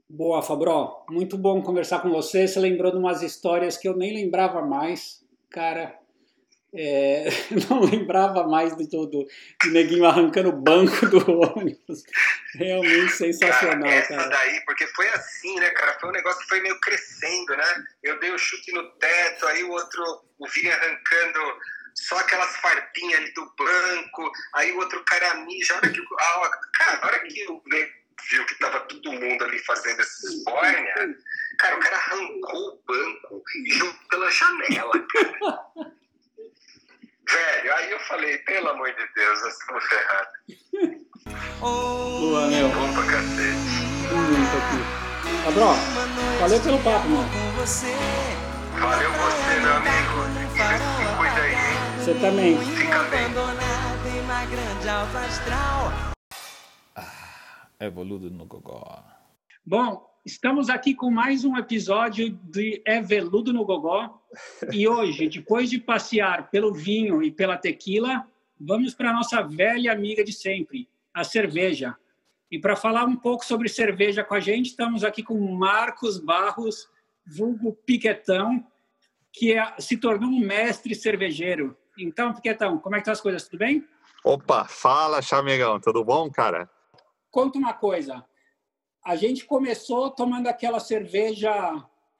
Boa, 0.08 0.42
Fabro. 0.42 1.04
Muito 1.08 1.38
bom 1.38 1.62
conversar 1.62 2.00
com 2.02 2.10
você. 2.10 2.46
Você 2.46 2.58
lembrou 2.58 2.90
de 2.90 2.98
umas 2.98 3.22
histórias 3.22 3.76
que 3.76 3.88
eu 3.88 3.96
nem 3.96 4.12
lembrava 4.12 4.60
mais. 4.60 5.24
Cara, 5.50 5.99
é, 6.74 7.28
não 7.68 7.80
lembrava 7.80 8.46
mais 8.46 8.76
de 8.76 8.88
todo 8.88 9.26
o 9.64 9.68
neguinho 9.68 10.04
arrancando 10.04 10.50
o 10.50 10.60
banco 10.60 11.06
do 11.06 11.40
ônibus. 11.40 12.02
Realmente 12.54 13.12
sensacional, 13.12 13.82
cara. 13.82 13.94
Essa 13.94 14.16
cara. 14.16 14.28
daí, 14.28 14.64
porque 14.64 14.86
foi 14.88 15.08
assim, 15.10 15.54
né, 15.58 15.70
cara? 15.70 15.98
Foi 16.00 16.08
um 16.08 16.12
negócio 16.12 16.40
que 16.40 16.48
foi 16.48 16.60
meio 16.60 16.78
crescendo, 16.80 17.56
né? 17.56 17.84
Eu 18.02 18.18
dei 18.20 18.30
o 18.30 18.34
um 18.34 18.38
chute 18.38 18.72
no 18.72 18.88
teto, 18.92 19.46
aí 19.46 19.64
o 19.64 19.70
outro, 19.70 20.02
o 20.38 20.48
vinha 20.48 20.74
arrancando 20.74 21.40
só 21.94 22.18
aquelas 22.18 22.56
farpinhas 22.56 23.20
ali 23.20 23.32
do 23.34 23.52
banco, 23.56 24.30
aí 24.54 24.72
o 24.72 24.78
outro 24.78 25.02
cara 25.04 25.34
mija. 25.44 25.74
A 25.74 25.78
hora 25.78 25.90
que, 25.90 26.00
a, 26.00 26.50
cara, 26.74 26.98
a 27.02 27.06
hora 27.06 27.18
que 27.20 27.46
o 27.48 27.62
viu 28.28 28.46
que 28.46 28.54
tava 28.58 28.80
todo 28.80 29.12
mundo 29.12 29.44
ali 29.44 29.58
fazendo 29.60 30.00
essa 30.00 30.26
esbórnia, 30.26 31.16
cara, 31.58 31.76
o 31.76 31.80
cara 31.80 31.96
arrancou 31.96 32.68
o 32.68 32.82
banco 32.86 33.42
e 33.56 33.70
jogou 33.72 33.94
pela 34.08 34.30
janela, 34.30 34.92
cara. 35.08 35.92
Velho, 37.30 37.74
aí 37.74 37.90
eu 37.92 38.00
falei, 38.00 38.38
pelo 38.38 38.70
amor 38.70 38.92
de 38.92 39.06
Nós 39.80 39.86
estamos 39.86 39.86
ferrados. 39.88 40.30
Boa, 41.60 42.46
meu. 42.48 42.68
Bom 42.68 42.92
pra 42.92 43.04
cacete. 43.06 43.80
Muito 44.12 44.56
aqui. 44.56 44.80
Cabral, 45.44 45.74
valeu 46.38 46.60
pelo 46.60 46.78
papo, 46.80 47.08
mano. 47.08 47.28
Valeu 48.78 49.10
você, 49.12 49.60
meu 49.60 49.72
amigo. 49.76 50.20
Se 50.52 51.16
cuida 51.16 51.40
aí, 51.40 51.52
hein? 51.52 51.58
Você 51.98 52.14
também. 52.14 52.58
Fica 52.58 53.02
bem. 53.04 53.30
Ah, 56.96 57.86
evoludo 57.86 58.30
no 58.30 58.44
Gogó. 58.44 59.02
Bom, 59.64 60.10
Estamos 60.22 60.68
aqui 60.68 60.94
com 60.94 61.10
mais 61.10 61.46
um 61.46 61.56
episódio 61.56 62.28
de 62.44 62.82
É 62.84 63.00
Veludo 63.00 63.54
no 63.54 63.64
Gogó. 63.64 64.20
E 64.70 64.86
hoje, 64.86 65.30
depois 65.30 65.70
de 65.70 65.78
passear 65.78 66.50
pelo 66.50 66.74
vinho 66.74 67.22
e 67.22 67.30
pela 67.30 67.56
tequila, 67.56 68.28
vamos 68.60 68.94
para 68.94 69.10
a 69.10 69.12
nossa 69.12 69.42
velha 69.42 69.90
amiga 69.90 70.22
de 70.22 70.32
sempre, 70.32 70.88
a 71.14 71.24
cerveja. 71.24 71.96
E 72.50 72.58
para 72.58 72.76
falar 72.76 73.04
um 73.04 73.16
pouco 73.16 73.44
sobre 73.44 73.68
cerveja 73.68 74.22
com 74.22 74.34
a 74.34 74.40
gente, 74.40 74.66
estamos 74.66 75.02
aqui 75.02 75.22
com 75.22 75.38
Marcos 75.54 76.18
Barros, 76.18 76.88
vulgo 77.26 77.72
Piquetão, 77.86 78.66
que 79.32 79.52
é, 79.52 79.74
se 79.78 79.96
tornou 79.96 80.28
um 80.28 80.40
mestre 80.40 80.94
cervejeiro. 80.94 81.76
Então, 81.98 82.34
Piquetão, 82.34 82.78
como 82.78 82.96
é 82.96 82.98
que 82.98 83.02
estão 83.02 83.12
as 83.12 83.20
coisas? 83.20 83.44
Tudo 83.44 83.60
bem? 83.60 83.86
Opa, 84.24 84.66
fala, 84.66 85.22
Chamegão, 85.22 85.80
tudo 85.80 86.04
bom, 86.04 86.30
cara? 86.30 86.68
Conta 87.30 87.58
uma 87.58 87.72
coisa, 87.72 88.24
a 89.04 89.16
gente 89.16 89.44
começou 89.44 90.10
tomando 90.10 90.48
aquela 90.48 90.80
cerveja 90.80 91.52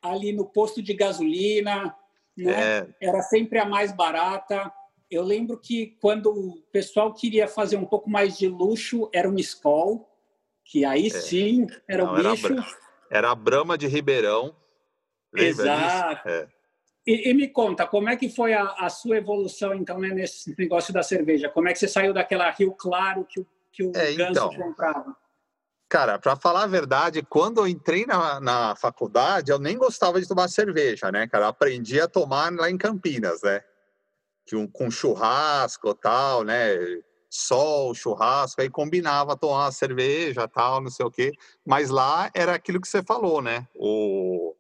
ali 0.00 0.32
no 0.32 0.46
posto 0.46 0.80
de 0.80 0.94
gasolina, 0.94 1.94
né? 2.36 2.78
É. 2.78 2.88
Era 3.00 3.20
sempre 3.22 3.58
a 3.58 3.66
mais 3.66 3.92
barata. 3.92 4.72
Eu 5.10 5.24
lembro 5.24 5.58
que 5.58 5.98
quando 6.00 6.30
o 6.30 6.62
pessoal 6.72 7.12
queria 7.12 7.48
fazer 7.48 7.76
um 7.76 7.84
pouco 7.84 8.08
mais 8.08 8.38
de 8.38 8.46
luxo, 8.46 9.10
era 9.12 9.28
um 9.28 9.36
Skol, 9.36 10.08
que 10.64 10.84
aí 10.84 11.08
é. 11.08 11.10
sim 11.10 11.66
era 11.88 12.04
o 12.04 12.14
bicho. 12.14 12.46
Era, 12.46 12.66
era 13.10 13.30
a 13.32 13.34
Brama 13.34 13.76
de 13.76 13.88
Ribeirão. 13.88 14.54
Exato. 15.34 16.28
É. 16.28 16.48
E, 17.06 17.30
e, 17.30 17.34
me 17.34 17.48
conta, 17.48 17.86
como 17.86 18.08
é 18.08 18.16
que 18.16 18.28
foi 18.28 18.52
a, 18.52 18.62
a 18.78 18.88
sua 18.88 19.16
evolução, 19.16 19.74
então, 19.74 19.98
né, 19.98 20.10
nesse 20.10 20.54
negócio 20.56 20.92
da 20.92 21.02
cerveja? 21.02 21.48
Como 21.48 21.68
é 21.68 21.72
que 21.72 21.78
você 21.78 21.88
saiu 21.88 22.12
daquela 22.12 22.50
Rio 22.50 22.72
Claro 22.72 23.24
que 23.24 23.40
o, 23.40 23.46
que 23.72 23.82
o 23.82 23.92
é, 23.96 24.12
Ganso 24.12 24.30
então, 24.30 24.54
comprava? 24.54 25.16
Cara, 25.88 26.20
para 26.20 26.36
falar 26.36 26.64
a 26.64 26.68
verdade, 26.68 27.20
quando 27.22 27.58
eu 27.58 27.66
entrei 27.66 28.06
na, 28.06 28.38
na 28.38 28.76
faculdade, 28.76 29.50
eu 29.50 29.58
nem 29.58 29.76
gostava 29.76 30.20
de 30.20 30.28
tomar 30.28 30.46
cerveja, 30.46 31.10
né, 31.10 31.26
cara? 31.26 31.46
Eu 31.46 31.48
aprendi 31.48 32.00
a 32.00 32.06
tomar 32.06 32.52
lá 32.52 32.70
em 32.70 32.78
Campinas, 32.78 33.42
né? 33.42 33.60
Que 34.50 34.56
um, 34.56 34.66
com 34.66 34.90
churrasco 34.90 35.94
tal, 35.94 36.42
né? 36.42 36.76
Sol, 37.30 37.94
churrasco, 37.94 38.60
aí 38.60 38.68
combinava 38.68 39.36
tomar 39.36 39.66
uma 39.66 39.70
cerveja 39.70 40.48
tal, 40.48 40.80
não 40.80 40.90
sei 40.90 41.06
o 41.06 41.10
quê. 41.10 41.30
Mas 41.64 41.88
lá 41.88 42.28
era 42.34 42.56
aquilo 42.56 42.80
que 42.80 42.88
você 42.88 43.00
falou, 43.00 43.40
né? 43.40 43.68
O, 43.76 44.56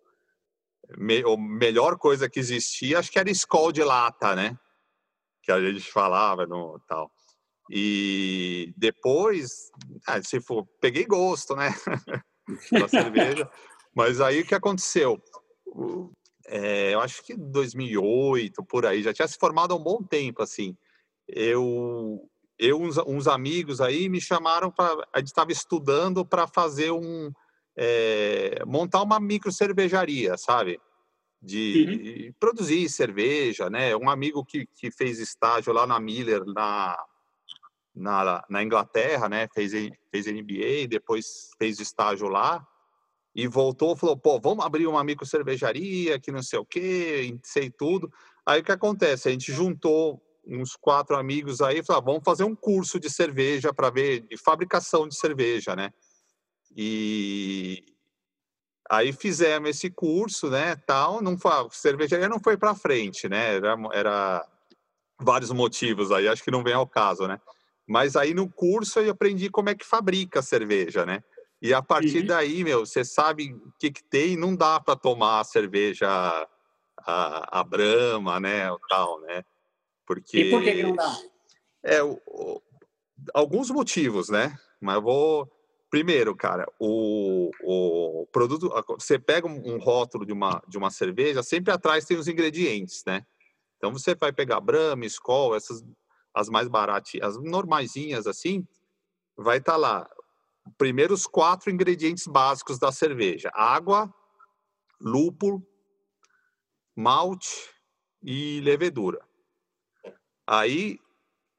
me, 0.96 1.24
a 1.24 1.36
melhor 1.36 1.98
coisa 1.98 2.30
que 2.30 2.38
existia, 2.38 3.00
acho 3.00 3.10
que 3.10 3.18
era 3.18 3.28
escola 3.28 3.72
de 3.72 3.82
lata, 3.82 4.36
né? 4.36 4.56
Que 5.42 5.50
a 5.50 5.60
gente 5.60 5.90
falava 5.90 6.46
no 6.46 6.78
tal. 6.86 7.10
E 7.68 8.72
depois, 8.76 9.72
ah, 10.06 10.22
se 10.22 10.40
for, 10.40 10.64
peguei 10.80 11.04
gosto, 11.04 11.56
né? 11.56 11.74
cerveja. 12.88 13.50
Mas 13.92 14.20
aí 14.20 14.42
o 14.42 14.46
que 14.46 14.54
aconteceu? 14.54 15.20
É, 16.52 16.92
eu 16.92 17.00
acho 17.00 17.22
que 17.22 17.36
2008, 17.36 18.64
por 18.64 18.84
aí, 18.84 19.04
já 19.04 19.12
tinha 19.12 19.28
se 19.28 19.38
formado 19.38 19.72
há 19.72 19.76
um 19.76 19.82
bom 19.82 20.02
tempo, 20.02 20.42
assim. 20.42 20.76
Eu, 21.28 22.28
eu 22.58 22.80
uns, 22.80 22.98
uns 22.98 23.28
amigos 23.28 23.80
aí 23.80 24.08
me 24.08 24.20
chamaram 24.20 24.68
para, 24.68 25.06
a 25.12 25.20
gente 25.20 25.28
estava 25.28 25.52
estudando 25.52 26.26
para 26.26 26.48
fazer 26.48 26.90
um, 26.90 27.30
é, 27.76 28.64
montar 28.66 29.00
uma 29.02 29.20
micro 29.20 29.52
cervejaria, 29.52 30.36
sabe? 30.36 30.80
De 31.40 32.26
uhum. 32.26 32.34
produzir 32.40 32.88
cerveja, 32.88 33.70
né? 33.70 33.94
Um 33.94 34.10
amigo 34.10 34.44
que, 34.44 34.66
que 34.74 34.90
fez 34.90 35.20
estágio 35.20 35.72
lá 35.72 35.86
na 35.86 36.00
Miller, 36.00 36.44
na 36.44 36.98
na, 37.94 38.44
na 38.48 38.62
Inglaterra, 38.62 39.28
né? 39.28 39.46
Fez, 39.54 39.72
fez 40.10 40.26
NBA, 40.26 40.88
depois 40.88 41.50
fez 41.58 41.78
estágio 41.78 42.28
lá 42.28 42.66
e 43.34 43.46
voltou, 43.46 43.96
falou, 43.96 44.16
pô, 44.16 44.40
vamos 44.40 44.64
abrir 44.64 44.86
uma 44.86 45.04
micro 45.04 45.24
cervejaria, 45.24 46.18
que 46.18 46.32
não 46.32 46.42
sei 46.42 46.58
o 46.58 46.64
quê, 46.64 47.38
sei 47.44 47.70
tudo. 47.70 48.12
Aí 48.44 48.60
o 48.60 48.64
que 48.64 48.72
acontece? 48.72 49.28
A 49.28 49.32
gente 49.32 49.52
juntou 49.52 50.20
uns 50.46 50.74
quatro 50.74 51.16
amigos 51.16 51.60
aí, 51.60 51.84
falou, 51.84 52.02
ah, 52.02 52.04
vamos 52.04 52.24
fazer 52.24 52.44
um 52.44 52.56
curso 52.56 52.98
de 52.98 53.08
cerveja 53.08 53.72
para 53.72 53.90
ver 53.90 54.20
de 54.20 54.36
fabricação 54.36 55.06
de 55.06 55.14
cerveja, 55.14 55.76
né? 55.76 55.92
E 56.76 57.84
aí 58.90 59.12
fizemos 59.12 59.70
esse 59.70 59.90
curso, 59.90 60.50
né? 60.50 60.74
Tal, 60.74 61.22
não 61.22 61.38
foi, 61.38 61.52
cervejaria 61.70 62.28
não 62.28 62.40
foi 62.40 62.56
para 62.56 62.74
frente, 62.74 63.28
né? 63.28 63.56
Era, 63.56 63.76
era 63.92 64.48
vários 65.20 65.52
motivos 65.52 66.10
aí, 66.10 66.26
acho 66.26 66.42
que 66.42 66.50
não 66.50 66.64
vem 66.64 66.74
ao 66.74 66.86
caso, 66.86 67.28
né? 67.28 67.40
Mas 67.86 68.16
aí 68.16 68.34
no 68.34 68.48
curso 68.48 68.98
eu 69.00 69.12
aprendi 69.12 69.50
como 69.50 69.68
é 69.68 69.74
que 69.74 69.86
fabrica 69.86 70.40
a 70.40 70.42
cerveja, 70.42 71.06
né? 71.06 71.22
E 71.62 71.74
a 71.74 71.82
partir 71.82 72.20
uhum. 72.20 72.26
daí, 72.26 72.64
meu, 72.64 72.86
você 72.86 73.04
sabe 73.04 73.52
o 73.52 73.72
que, 73.78 73.90
que 73.90 74.02
tem, 74.02 74.36
não 74.36 74.56
dá 74.56 74.80
para 74.80 74.96
tomar 74.96 75.40
a 75.40 75.44
cerveja 75.44 76.08
a, 76.98 77.60
a 77.60 77.64
Brahma, 77.64 78.40
né, 78.40 78.70
o 78.70 78.78
tal, 78.88 79.20
né? 79.20 79.44
Porque 80.06 80.38
E 80.38 80.50
por 80.50 80.62
que, 80.62 80.82
não 80.82 80.94
dá? 80.94 81.16
É, 81.82 82.02
o, 82.02 82.20
o, 82.26 82.62
alguns 83.34 83.70
motivos, 83.70 84.28
né? 84.28 84.56
Mas 84.80 84.96
eu 84.96 85.02
vou 85.02 85.50
primeiro, 85.90 86.34
cara, 86.36 86.66
o, 86.78 87.50
o 87.62 88.26
produto, 88.32 88.70
você 88.88 89.18
pega 89.18 89.46
um, 89.46 89.78
rótulo 89.78 90.24
de 90.24 90.32
uma 90.32 90.62
de 90.68 90.78
uma 90.78 90.90
cerveja, 90.90 91.42
sempre 91.42 91.72
atrás 91.72 92.04
tem 92.04 92.16
os 92.16 92.28
ingredientes, 92.28 93.02
né? 93.06 93.26
Então 93.76 93.92
você 93.92 94.14
vai 94.14 94.32
pegar 94.32 94.60
Brahma, 94.60 95.04
Skol, 95.06 95.56
essas 95.56 95.84
as 96.32 96.48
mais 96.48 96.68
baratinhas, 96.68 97.36
as 97.36 97.42
normaisinhas 97.42 98.26
assim, 98.26 98.66
vai 99.36 99.58
estar 99.58 99.72
tá 99.72 99.78
lá. 99.78 100.10
Primeiro 100.76 101.14
os 101.14 101.26
quatro 101.26 101.70
ingredientes 101.70 102.26
básicos 102.26 102.78
da 102.78 102.92
cerveja: 102.92 103.50
água, 103.54 104.12
lúpulo, 105.00 105.66
malte 106.96 107.70
e 108.22 108.60
levedura. 108.60 109.20
Aí 110.46 110.98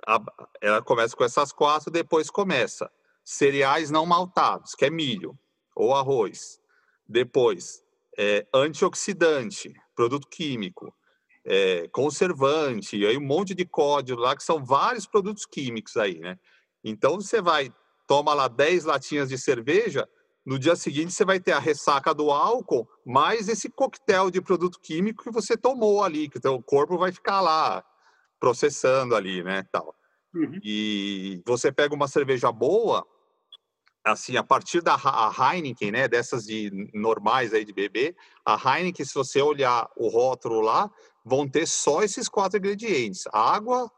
a, 0.08 0.20
ela 0.62 0.82
começa 0.82 1.16
com 1.16 1.24
essas 1.24 1.52
quatro, 1.52 1.92
depois 1.92 2.30
começa 2.30 2.92
cereais 3.24 3.92
não 3.92 4.06
maltados, 4.06 4.76
que 4.76 4.86
é 4.86 4.90
milho 4.90 5.38
ou 5.76 5.96
arroz. 5.96 6.60
Depois 7.08 7.84
é, 8.18 8.46
antioxidante, 8.54 9.74
produto 9.96 10.28
químico, 10.28 10.94
é, 11.46 11.88
conservante, 11.90 13.06
aí 13.06 13.18
um 13.18 13.26
monte 13.26 13.54
de 13.56 13.66
código 13.66 14.20
lá, 14.20 14.36
que 14.36 14.44
são 14.44 14.64
vários 14.64 15.06
produtos 15.08 15.46
químicos 15.46 15.98
aí, 15.98 16.20
né? 16.20 16.38
Então 16.84 17.16
você 17.16 17.42
vai, 17.42 17.74
toma 18.12 18.34
lá 18.34 18.50
10 18.50 18.84
latinhas 18.84 19.30
de 19.30 19.38
cerveja, 19.38 20.06
no 20.46 20.60
dia 20.60 20.76
seguinte 20.76 21.14
você 21.14 21.24
vai 21.24 21.40
ter 21.40 21.54
a 21.54 21.60
ressaca 21.60 22.14
do 22.14 22.30
álcool, 22.30 22.86
mais 23.06 23.48
esse 23.48 23.70
coquetel 23.70 24.30
de 24.30 24.42
produto 24.42 24.82
químico 24.82 25.24
que 25.24 25.32
você 25.32 25.56
tomou 25.56 26.04
ali, 26.04 26.28
que 26.28 26.38
o 26.38 26.42
teu 26.42 26.62
corpo 26.62 26.98
vai 26.98 27.14
ficar 27.14 27.40
lá 27.40 27.82
processando 28.38 29.16
ali, 29.16 29.42
né, 29.42 29.64
tal. 29.72 29.96
Uhum. 30.36 30.60
E 30.62 31.42
você 31.46 31.72
pega 31.72 31.96
uma 31.96 32.10
cerveja 32.10 32.52
boa, 32.52 33.08
assim, 34.04 34.36
a 34.36 34.44
partir 34.44 34.82
da 34.82 34.96
a 34.96 35.54
Heineken, 35.56 35.94
né, 35.94 36.06
dessas 36.10 36.44
de 36.44 36.70
normais 36.94 37.54
aí 37.54 37.64
de 37.64 37.72
bebê, 37.72 38.14
a 38.46 38.56
Heineken, 38.56 39.06
se 39.06 39.14
você 39.14 39.42
olhar 39.42 39.90
o 39.96 40.10
rótulo 40.10 40.60
lá, 40.60 40.92
vão 41.24 41.48
ter 41.48 41.66
só 41.66 42.04
esses 42.04 42.28
quatro 42.28 42.58
ingredientes: 42.58 43.24
água, 43.32 43.90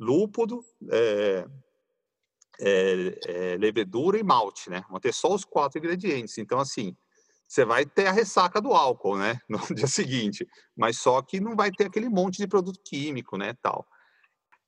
lúpulo, 0.00 0.64
é, 0.90 1.46
é, 2.60 3.18
é, 3.26 3.56
levedura 3.56 4.18
e 4.18 4.22
malte, 4.22 4.70
né? 4.70 4.84
Vão 4.90 5.00
ter 5.00 5.12
só 5.12 5.34
os 5.34 5.44
quatro 5.44 5.78
ingredientes. 5.78 6.38
Então, 6.38 6.58
assim, 6.58 6.96
você 7.46 7.64
vai 7.64 7.86
ter 7.86 8.06
a 8.06 8.12
ressaca 8.12 8.60
do 8.60 8.72
álcool, 8.72 9.16
né? 9.16 9.38
No 9.48 9.58
dia 9.74 9.86
seguinte, 9.86 10.46
mas 10.76 10.98
só 10.98 11.22
que 11.22 11.40
não 11.40 11.54
vai 11.54 11.70
ter 11.70 11.86
aquele 11.86 12.08
monte 12.08 12.38
de 12.38 12.46
produto 12.46 12.80
químico, 12.84 13.36
né? 13.36 13.54
Tal. 13.62 13.86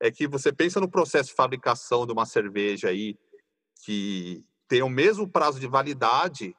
É 0.00 0.10
que 0.10 0.28
você 0.28 0.52
pensa 0.52 0.80
no 0.80 0.88
processo 0.88 1.30
de 1.30 1.34
fabricação 1.34 2.06
de 2.06 2.12
uma 2.12 2.24
cerveja 2.24 2.88
aí 2.88 3.16
que 3.84 4.44
tem 4.68 4.82
o 4.82 4.88
mesmo 4.88 5.28
prazo 5.28 5.58
de 5.58 5.66
validade 5.66 6.54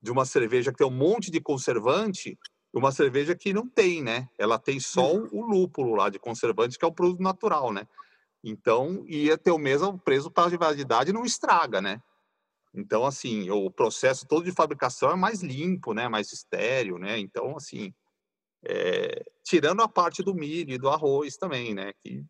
de 0.00 0.10
uma 0.10 0.24
cerveja 0.24 0.70
que 0.70 0.78
tem 0.78 0.86
um 0.86 0.90
monte 0.90 1.30
de 1.30 1.40
conservante, 1.40 2.38
uma 2.72 2.92
cerveja 2.92 3.34
que 3.34 3.52
não 3.52 3.68
tem, 3.68 4.02
né? 4.02 4.28
Ela 4.38 4.58
tem 4.58 4.80
só 4.80 5.14
uhum. 5.14 5.28
o 5.32 5.44
lúpulo 5.44 5.94
lá 5.94 6.08
de 6.08 6.18
conservante, 6.18 6.78
que 6.78 6.84
é 6.84 6.88
o 6.88 6.92
produto 6.92 7.22
natural, 7.22 7.72
né? 7.72 7.86
Então, 8.42 9.04
ia 9.06 9.36
ter 9.36 9.50
o 9.50 9.58
mesmo 9.58 9.98
preço 9.98 10.30
prazo 10.30 10.50
de 10.50 10.56
validade 10.56 11.12
não 11.12 11.24
estraga, 11.24 11.80
né? 11.80 12.02
Então, 12.72 13.04
assim, 13.04 13.50
o 13.50 13.70
processo 13.70 14.26
todo 14.26 14.44
de 14.44 14.52
fabricação 14.52 15.10
é 15.10 15.16
mais 15.16 15.42
limpo, 15.42 15.92
né? 15.92 16.08
Mais 16.08 16.32
estéreo, 16.32 16.98
né? 16.98 17.18
Então, 17.18 17.56
assim, 17.56 17.92
é... 18.64 19.22
tirando 19.44 19.82
a 19.82 19.88
parte 19.88 20.22
do 20.22 20.34
milho 20.34 20.72
e 20.72 20.78
do 20.78 20.88
arroz 20.88 21.36
também, 21.36 21.74
né? 21.74 21.92
Que... 22.00 22.24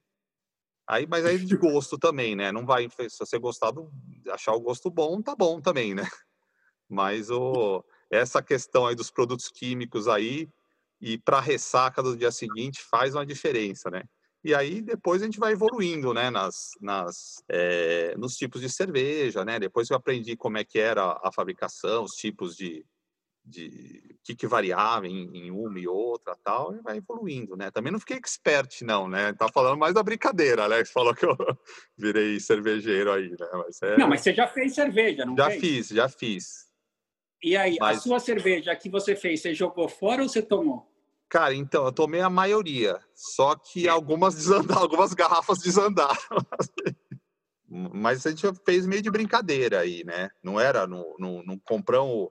Aí, 0.88 1.06
mas 1.06 1.24
aí 1.24 1.38
de 1.38 1.56
gosto 1.56 1.98
também, 1.98 2.34
né? 2.34 2.50
Não 2.50 2.66
vai, 2.66 2.88
se 2.88 3.18
você 3.18 3.38
gostar 3.38 3.70
do, 3.70 3.92
achar 4.30 4.52
o 4.52 4.60
gosto 4.60 4.90
bom, 4.90 5.22
tá 5.22 5.36
bom 5.36 5.60
também, 5.60 5.94
né? 5.94 6.04
Mas 6.88 7.30
o, 7.30 7.84
essa 8.10 8.42
questão 8.42 8.86
aí 8.86 8.96
dos 8.96 9.12
produtos 9.12 9.48
químicos 9.48 10.08
aí 10.08 10.48
e 11.00 11.16
para 11.16 11.38
ressaca 11.38 12.02
do 12.02 12.16
dia 12.16 12.32
seguinte 12.32 12.82
faz 12.82 13.14
uma 13.14 13.24
diferença, 13.24 13.88
né? 13.88 14.02
E 14.42 14.54
aí 14.54 14.80
depois 14.80 15.20
a 15.20 15.26
gente 15.26 15.38
vai 15.38 15.52
evoluindo, 15.52 16.14
né, 16.14 16.30
nas, 16.30 16.70
nas, 16.80 17.42
é, 17.48 18.14
nos 18.16 18.36
tipos 18.36 18.60
de 18.60 18.70
cerveja, 18.70 19.44
né? 19.44 19.58
Depois 19.58 19.90
eu 19.90 19.96
aprendi 19.96 20.34
como 20.36 20.56
é 20.56 20.64
que 20.64 20.78
era 20.78 21.20
a 21.22 21.30
fabricação, 21.30 22.04
os 22.04 22.12
tipos 22.12 22.56
de, 22.56 22.84
de 23.44 24.16
que, 24.24 24.34
que 24.34 24.46
variava 24.46 25.06
em, 25.06 25.30
em, 25.36 25.50
uma 25.50 25.78
e 25.78 25.86
outra 25.86 26.34
tal, 26.42 26.74
e 26.74 26.80
vai 26.80 26.96
evoluindo, 26.96 27.54
né? 27.54 27.70
Também 27.70 27.92
não 27.92 28.00
fiquei 28.00 28.16
expert, 28.16 28.82
não, 28.82 29.06
né? 29.06 29.32
Tá 29.34 29.46
falando 29.52 29.78
mais 29.78 29.92
da 29.92 30.02
brincadeira, 30.02 30.66
né? 30.68 30.82
Você 30.82 30.92
falou 30.92 31.14
que 31.14 31.26
eu 31.26 31.36
virei 31.96 32.40
cervejeiro 32.40 33.12
aí, 33.12 33.28
né? 33.30 33.48
Mas 33.52 33.82
é... 33.82 33.98
Não, 33.98 34.08
mas 34.08 34.22
você 34.22 34.32
já 34.32 34.46
fez 34.46 34.74
cerveja, 34.74 35.26
não 35.26 35.36
Já 35.36 35.50
fez? 35.50 35.60
fiz, 35.60 35.88
já 35.88 36.08
fiz. 36.08 36.70
E 37.42 37.56
aí, 37.56 37.76
mas... 37.78 37.98
a 37.98 38.00
sua 38.00 38.20
cerveja 38.20 38.74
que 38.76 38.88
você 38.88 39.14
fez, 39.14 39.40
você 39.42 39.54
jogou 39.54 39.88
fora 39.88 40.22
ou 40.22 40.28
você 40.28 40.42
tomou? 40.42 40.89
Cara, 41.30 41.54
então, 41.54 41.84
eu 41.84 41.92
tomei 41.92 42.20
a 42.20 42.28
maioria, 42.28 42.98
só 43.14 43.54
que 43.54 43.88
algumas 43.88 44.34
desandaram, 44.34 44.82
algumas 44.82 45.14
garrafas 45.14 45.60
desandaram. 45.60 46.18
Mas 47.68 48.26
a 48.26 48.30
gente 48.30 48.44
fez 48.64 48.84
meio 48.84 49.00
de 49.00 49.12
brincadeira 49.12 49.78
aí, 49.78 50.02
né? 50.04 50.28
Não 50.42 50.58
era, 50.58 50.88
no, 50.88 51.16
no, 51.20 51.44
não 51.44 51.56
compramos 51.56 52.30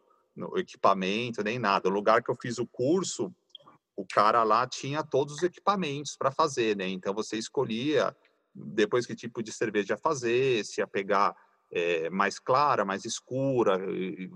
equipamento 0.57 1.41
nem 1.41 1.57
nada. 1.57 1.87
O 1.87 1.91
lugar 1.91 2.21
que 2.21 2.29
eu 2.29 2.35
fiz 2.35 2.59
o 2.59 2.67
curso, 2.67 3.33
o 3.95 4.05
cara 4.05 4.43
lá 4.43 4.67
tinha 4.67 5.01
todos 5.01 5.35
os 5.35 5.43
equipamentos 5.43 6.17
para 6.17 6.29
fazer, 6.29 6.75
né? 6.75 6.89
Então 6.89 7.13
você 7.13 7.37
escolhia 7.37 8.13
depois 8.53 9.05
que 9.05 9.15
tipo 9.15 9.41
de 9.41 9.53
cerveja 9.53 9.95
fazer, 9.95 10.65
se 10.65 10.81
ia 10.81 10.87
pegar 10.87 11.33
é, 11.71 12.09
mais 12.09 12.37
clara, 12.37 12.83
mais 12.83 13.05
escura, 13.05 13.79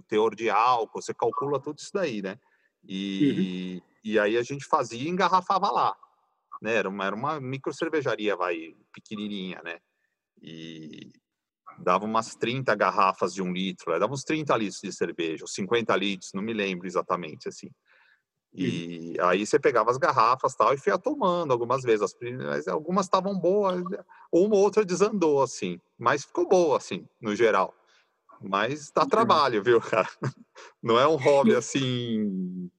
teor 0.07 0.33
de 0.35 0.49
álcool, 0.49 1.01
você 1.01 1.13
calcula 1.13 1.59
tudo 1.59 1.79
isso 1.79 1.91
daí, 1.93 2.21
né? 2.21 2.39
E, 2.87 3.81
uhum. 3.81 3.92
E 4.03 4.19
aí 4.19 4.37
a 4.37 4.43
gente 4.43 4.65
fazia 4.65 5.01
e 5.01 5.09
engarrafava 5.09 5.71
lá. 5.71 5.95
Né? 6.61 6.75
Era, 6.75 6.89
uma, 6.89 7.05
era 7.05 7.15
uma 7.15 7.39
micro 7.39 7.73
cervejaria, 7.73 8.35
vai, 8.35 8.75
pequenininha, 8.93 9.61
né? 9.63 9.79
E 10.41 11.11
dava 11.79 12.05
umas 12.05 12.35
30 12.35 12.75
garrafas 12.75 13.33
de 13.33 13.41
um 13.41 13.51
litro, 13.51 13.91
né? 13.91 13.99
dava 13.99 14.13
uns 14.13 14.23
30 14.23 14.55
litros 14.57 14.81
de 14.81 14.91
cerveja, 14.91 15.43
ou 15.43 15.47
50 15.47 15.95
litros, 15.95 16.31
não 16.33 16.43
me 16.43 16.53
lembro 16.53 16.85
exatamente, 16.85 17.47
assim. 17.47 17.69
E 18.55 19.17
aí 19.19 19.45
você 19.45 19.59
pegava 19.59 19.89
as 19.89 19.97
garrafas 19.97 20.53
tal 20.53 20.73
e 20.75 20.77
ia 20.85 20.97
tomando 20.97 21.51
algumas 21.51 21.81
vezes. 21.81 22.03
As 22.03 22.13
primeiras, 22.13 22.67
algumas 22.67 23.07
estavam 23.07 23.37
boas, 23.37 23.81
uma 24.31 24.55
ou 24.55 24.61
outra 24.61 24.85
desandou, 24.85 25.41
assim. 25.41 25.79
Mas 25.97 26.23
ficou 26.23 26.47
boa, 26.47 26.77
assim, 26.77 27.07
no 27.19 27.35
geral. 27.35 27.73
Mas 28.39 28.91
dá 28.91 29.05
trabalho, 29.05 29.63
viu, 29.63 29.81
cara? 29.81 30.07
Não 30.83 30.99
é 30.99 31.07
um 31.07 31.15
hobby 31.15 31.55
assim. 31.55 32.69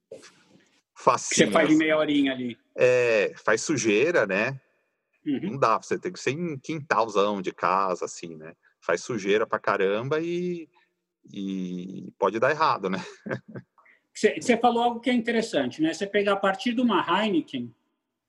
Facinho. 1.05 1.49
Você 1.49 1.53
faz 1.53 1.71
em 1.71 1.77
meia 1.77 1.99
horinha 1.99 2.33
ali. 2.33 2.57
É, 2.75 3.35
faz 3.45 3.61
sujeira, 3.61 4.27
né? 4.27 4.59
Uhum. 5.27 5.53
Não 5.53 5.59
dá, 5.59 5.77
você 5.77 5.99
tem 5.99 6.11
que 6.11 6.19
ser 6.19 6.31
em 6.31 6.59
quintalzão 6.59 7.43
de 7.43 7.53
casa, 7.53 8.07
assim, 8.07 8.35
né? 8.37 8.55
Faz 8.81 9.03
sujeira 9.03 9.47
pra 9.47 9.59
caramba 9.59 10.19
e, 10.21 10.67
e 11.31 12.11
pode 12.19 12.39
dar 12.39 12.51
errado, 12.51 12.89
né? 12.89 12.99
Você 14.17 14.57
falou 14.59 14.81
algo 14.81 15.01
que 15.01 15.11
é 15.11 15.13
interessante, 15.13 15.83
né? 15.83 15.93
Você 15.93 16.07
pegar 16.07 16.35
a 16.35 16.37
partir 16.37 16.73
de 16.73 16.81
uma 16.81 17.05
Heineken, 17.05 17.75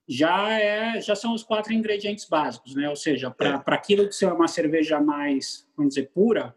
já 0.07 0.59
é 0.59 0.99
já 0.99 1.15
são 1.15 1.31
os 1.31 1.43
quatro 1.43 1.71
ingredientes 1.73 2.25
básicos, 2.25 2.73
né? 2.73 2.89
Ou 2.89 2.95
seja, 2.95 3.29
para 3.29 3.63
é. 3.67 3.73
aquilo 3.75 4.07
que 4.07 4.15
ser 4.15 4.25
uma 4.33 4.47
cerveja 4.47 4.99
mais, 4.99 5.67
vamos 5.77 5.93
dizer, 5.93 6.09
pura, 6.09 6.55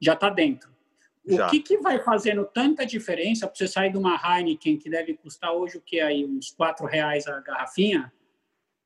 já 0.00 0.12
está 0.12 0.30
dentro. 0.30 0.70
O 1.28 1.36
já. 1.36 1.50
que, 1.50 1.60
que 1.60 1.76
vai 1.78 2.02
fazendo 2.02 2.44
tanta 2.46 2.86
diferença 2.86 3.46
para 3.46 3.54
você 3.54 3.68
sair 3.68 3.92
de 3.92 3.98
uma 3.98 4.16
Heineken 4.16 4.78
que 4.78 4.88
deve 4.88 5.14
custar 5.14 5.52
hoje 5.52 5.76
o 5.76 5.80
que 5.80 6.00
aí 6.00 6.24
uns 6.24 6.50
quatro 6.50 6.86
reais 6.86 7.26
a 7.26 7.38
garrafinha 7.40 8.10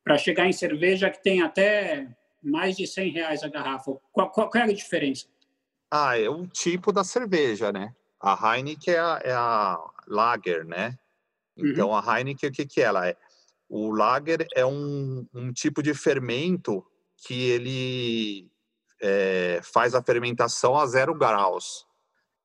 para 0.02 0.18
chegar 0.18 0.46
em 0.48 0.52
cerveja 0.52 1.08
que 1.08 1.22
tem 1.22 1.40
até 1.40 2.08
mais 2.42 2.76
de 2.76 2.84
100 2.84 3.12
reais 3.12 3.42
a 3.44 3.48
garrafa? 3.48 3.96
Qual, 4.12 4.28
qual, 4.30 4.50
qual, 4.50 4.64
é 4.64 4.66
a 4.68 4.72
diferença? 4.72 5.26
Ah, 5.88 6.18
é 6.18 6.28
o 6.28 6.44
tipo 6.48 6.92
da 6.92 7.04
cerveja, 7.04 7.70
né? 7.70 7.94
A 8.20 8.56
Heineken 8.56 8.94
é 8.94 8.98
a, 8.98 9.20
é 9.22 9.32
a 9.32 9.78
Lager, 10.08 10.64
né? 10.64 10.98
Então 11.56 11.90
uhum. 11.90 11.96
a 11.96 12.18
Heineken 12.18 12.48
o 12.48 12.52
que 12.52 12.66
que 12.66 12.80
ela 12.80 13.06
é? 13.06 13.16
O 13.68 13.90
Lager 13.94 14.46
é 14.54 14.66
um, 14.66 15.24
um 15.32 15.52
tipo 15.52 15.80
de 15.80 15.94
fermento 15.94 16.84
que 17.16 17.50
ele 17.50 18.50
é, 19.00 19.60
faz 19.62 19.94
a 19.94 20.02
fermentação 20.02 20.76
a 20.76 20.86
zero 20.86 21.14
graus. 21.14 21.86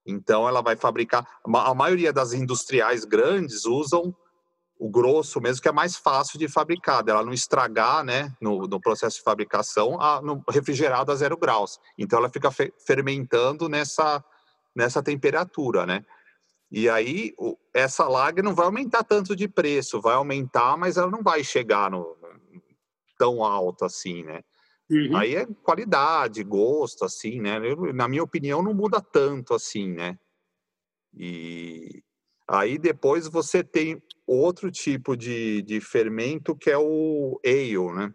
Então, 0.07 0.47
ela 0.47 0.61
vai 0.61 0.75
fabricar. 0.75 1.27
A 1.45 1.73
maioria 1.73 2.13
das 2.13 2.33
industriais 2.33 3.03
grandes 3.03 3.65
usam 3.65 4.15
o 4.79 4.89
grosso 4.89 5.41
mesmo, 5.41 5.61
que 5.61 5.67
é 5.67 5.71
mais 5.71 5.95
fácil 5.95 6.39
de 6.39 6.47
fabricar, 6.47 7.03
dela 7.03 7.23
não 7.23 7.33
estragar, 7.33 8.03
né, 8.03 8.31
no, 8.39 8.67
no 8.67 8.79
processo 8.79 9.17
de 9.17 9.23
fabricação, 9.23 9.99
a, 9.99 10.21
no 10.21 10.43
refrigerado 10.49 11.11
a 11.11 11.15
zero 11.15 11.35
graus. 11.35 11.79
Então, 11.97 12.19
ela 12.19 12.29
fica 12.29 12.51
fe, 12.51 12.71
fermentando 12.85 13.67
nessa, 13.67 14.23
nessa 14.75 15.03
temperatura, 15.03 15.85
né? 15.85 16.05
E 16.71 16.87
aí, 16.89 17.33
o, 17.37 17.57
essa 17.73 18.07
lager 18.07 18.43
não 18.43 18.53
vai 18.53 18.65
aumentar 18.65 19.03
tanto 19.03 19.35
de 19.35 19.47
preço, 19.47 20.01
vai 20.01 20.15
aumentar, 20.15 20.77
mas 20.77 20.97
ela 20.97 21.09
não 21.09 21.23
vai 21.23 21.43
chegar 21.43 21.89
no, 21.89 22.15
tão 23.17 23.43
alto 23.43 23.83
assim, 23.83 24.23
né? 24.23 24.41
Uhum. 24.89 25.17
Aí 25.17 25.35
é 25.35 25.45
qualidade, 25.63 26.43
gosto, 26.43 27.03
assim, 27.03 27.41
né? 27.41 27.57
Eu, 27.57 27.93
na 27.93 28.07
minha 28.07 28.23
opinião, 28.23 28.61
não 28.61 28.73
muda 28.73 29.01
tanto 29.01 29.53
assim, 29.53 29.91
né? 29.91 30.17
E 31.13 32.03
aí 32.47 32.77
depois 32.77 33.27
você 33.27 33.63
tem 33.63 34.01
outro 34.25 34.71
tipo 34.71 35.17
de, 35.17 35.61
de 35.63 35.81
fermento 35.81 36.55
que 36.55 36.69
é 36.69 36.77
o 36.77 37.39
ale, 37.45 37.93
né? 37.93 38.13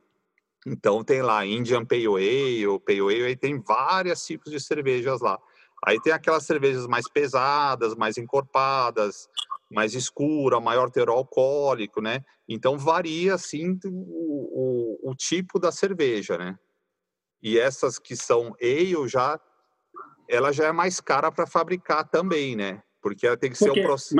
Então 0.66 1.02
tem 1.02 1.22
lá 1.22 1.44
Indian 1.44 1.84
Pale 1.84 2.06
Ale, 2.06 2.80
Pale 2.80 3.00
Ale, 3.00 3.24
aí 3.24 3.36
tem 3.36 3.60
vários 3.60 4.24
tipos 4.24 4.52
de 4.52 4.60
cervejas 4.60 5.20
lá. 5.20 5.38
Aí 5.84 6.00
tem 6.00 6.12
aquelas 6.12 6.46
cervejas 6.46 6.86
mais 6.86 7.08
pesadas, 7.08 7.96
mais 7.96 8.16
encorpadas, 8.16 9.28
mais 9.72 9.94
escura, 9.94 10.60
maior 10.60 10.90
teor 10.90 11.08
alcoólico, 11.08 12.00
né? 12.00 12.24
Então 12.48 12.78
varia 12.78 13.34
assim 13.34 13.78
o, 13.84 15.00
o, 15.04 15.10
o, 15.10 15.14
tipo 15.14 15.58
da 15.58 15.72
cerveja, 15.72 16.36
né? 16.36 16.58
E 17.42 17.58
essas 17.58 17.98
que 17.98 18.14
são 18.14 18.54
ale 18.60 19.08
já 19.08 19.40
ela 20.28 20.52
já 20.52 20.66
é 20.66 20.72
mais 20.72 21.00
cara 21.00 21.32
para 21.32 21.46
fabricar 21.46 22.08
também, 22.08 22.54
né? 22.54 22.82
Porque 23.00 23.26
ela 23.26 23.36
tem 23.36 23.50
que 23.50 23.58
ser 23.58 23.70
um 23.70 23.82
processo. 23.82 24.14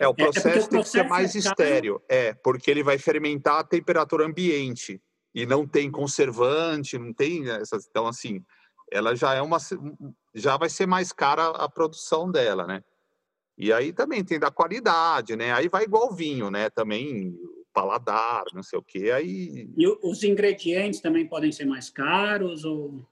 É, 0.00 0.08
o 0.08 0.14
processo, 0.14 0.48
é, 0.48 0.50
é 0.50 0.54
o 0.54 0.54
processo 0.54 0.70
tem 0.70 0.82
que 0.82 0.88
ser 0.88 1.08
mais 1.08 1.36
é 1.36 1.38
estéreo. 1.38 2.02
É, 2.08 2.34
porque 2.34 2.70
ele 2.70 2.82
vai 2.82 2.98
fermentar 2.98 3.58
a 3.58 3.64
temperatura 3.64 4.24
ambiente. 4.24 5.00
E 5.34 5.44
não 5.44 5.66
tem 5.66 5.90
conservante, 5.90 6.98
não 6.98 7.12
tem 7.12 7.48
essas. 7.50 7.86
Então, 7.88 8.06
assim, 8.06 8.42
ela 8.90 9.14
já 9.14 9.34
é 9.34 9.42
uma. 9.42 9.58
Já 10.34 10.56
vai 10.56 10.68
ser 10.68 10.86
mais 10.86 11.12
cara 11.12 11.48
a 11.48 11.68
produção 11.68 12.30
dela, 12.30 12.66
né? 12.66 12.82
E 13.56 13.72
aí 13.72 13.92
também 13.92 14.24
tem 14.24 14.38
da 14.38 14.50
qualidade, 14.50 15.36
né? 15.36 15.52
Aí 15.52 15.68
vai 15.68 15.84
igual 15.84 16.12
vinho, 16.12 16.50
né? 16.50 16.68
Também 16.70 17.38
paladar, 17.72 18.44
não 18.52 18.62
sei 18.62 18.78
o 18.78 18.82
quê. 18.82 19.10
Aí... 19.12 19.68
E 19.76 19.86
os 20.02 20.22
ingredientes 20.22 21.00
também 21.00 21.26
podem 21.26 21.52
ser 21.52 21.64
mais 21.64 21.90
caros? 21.90 22.64
Ou... 22.64 23.06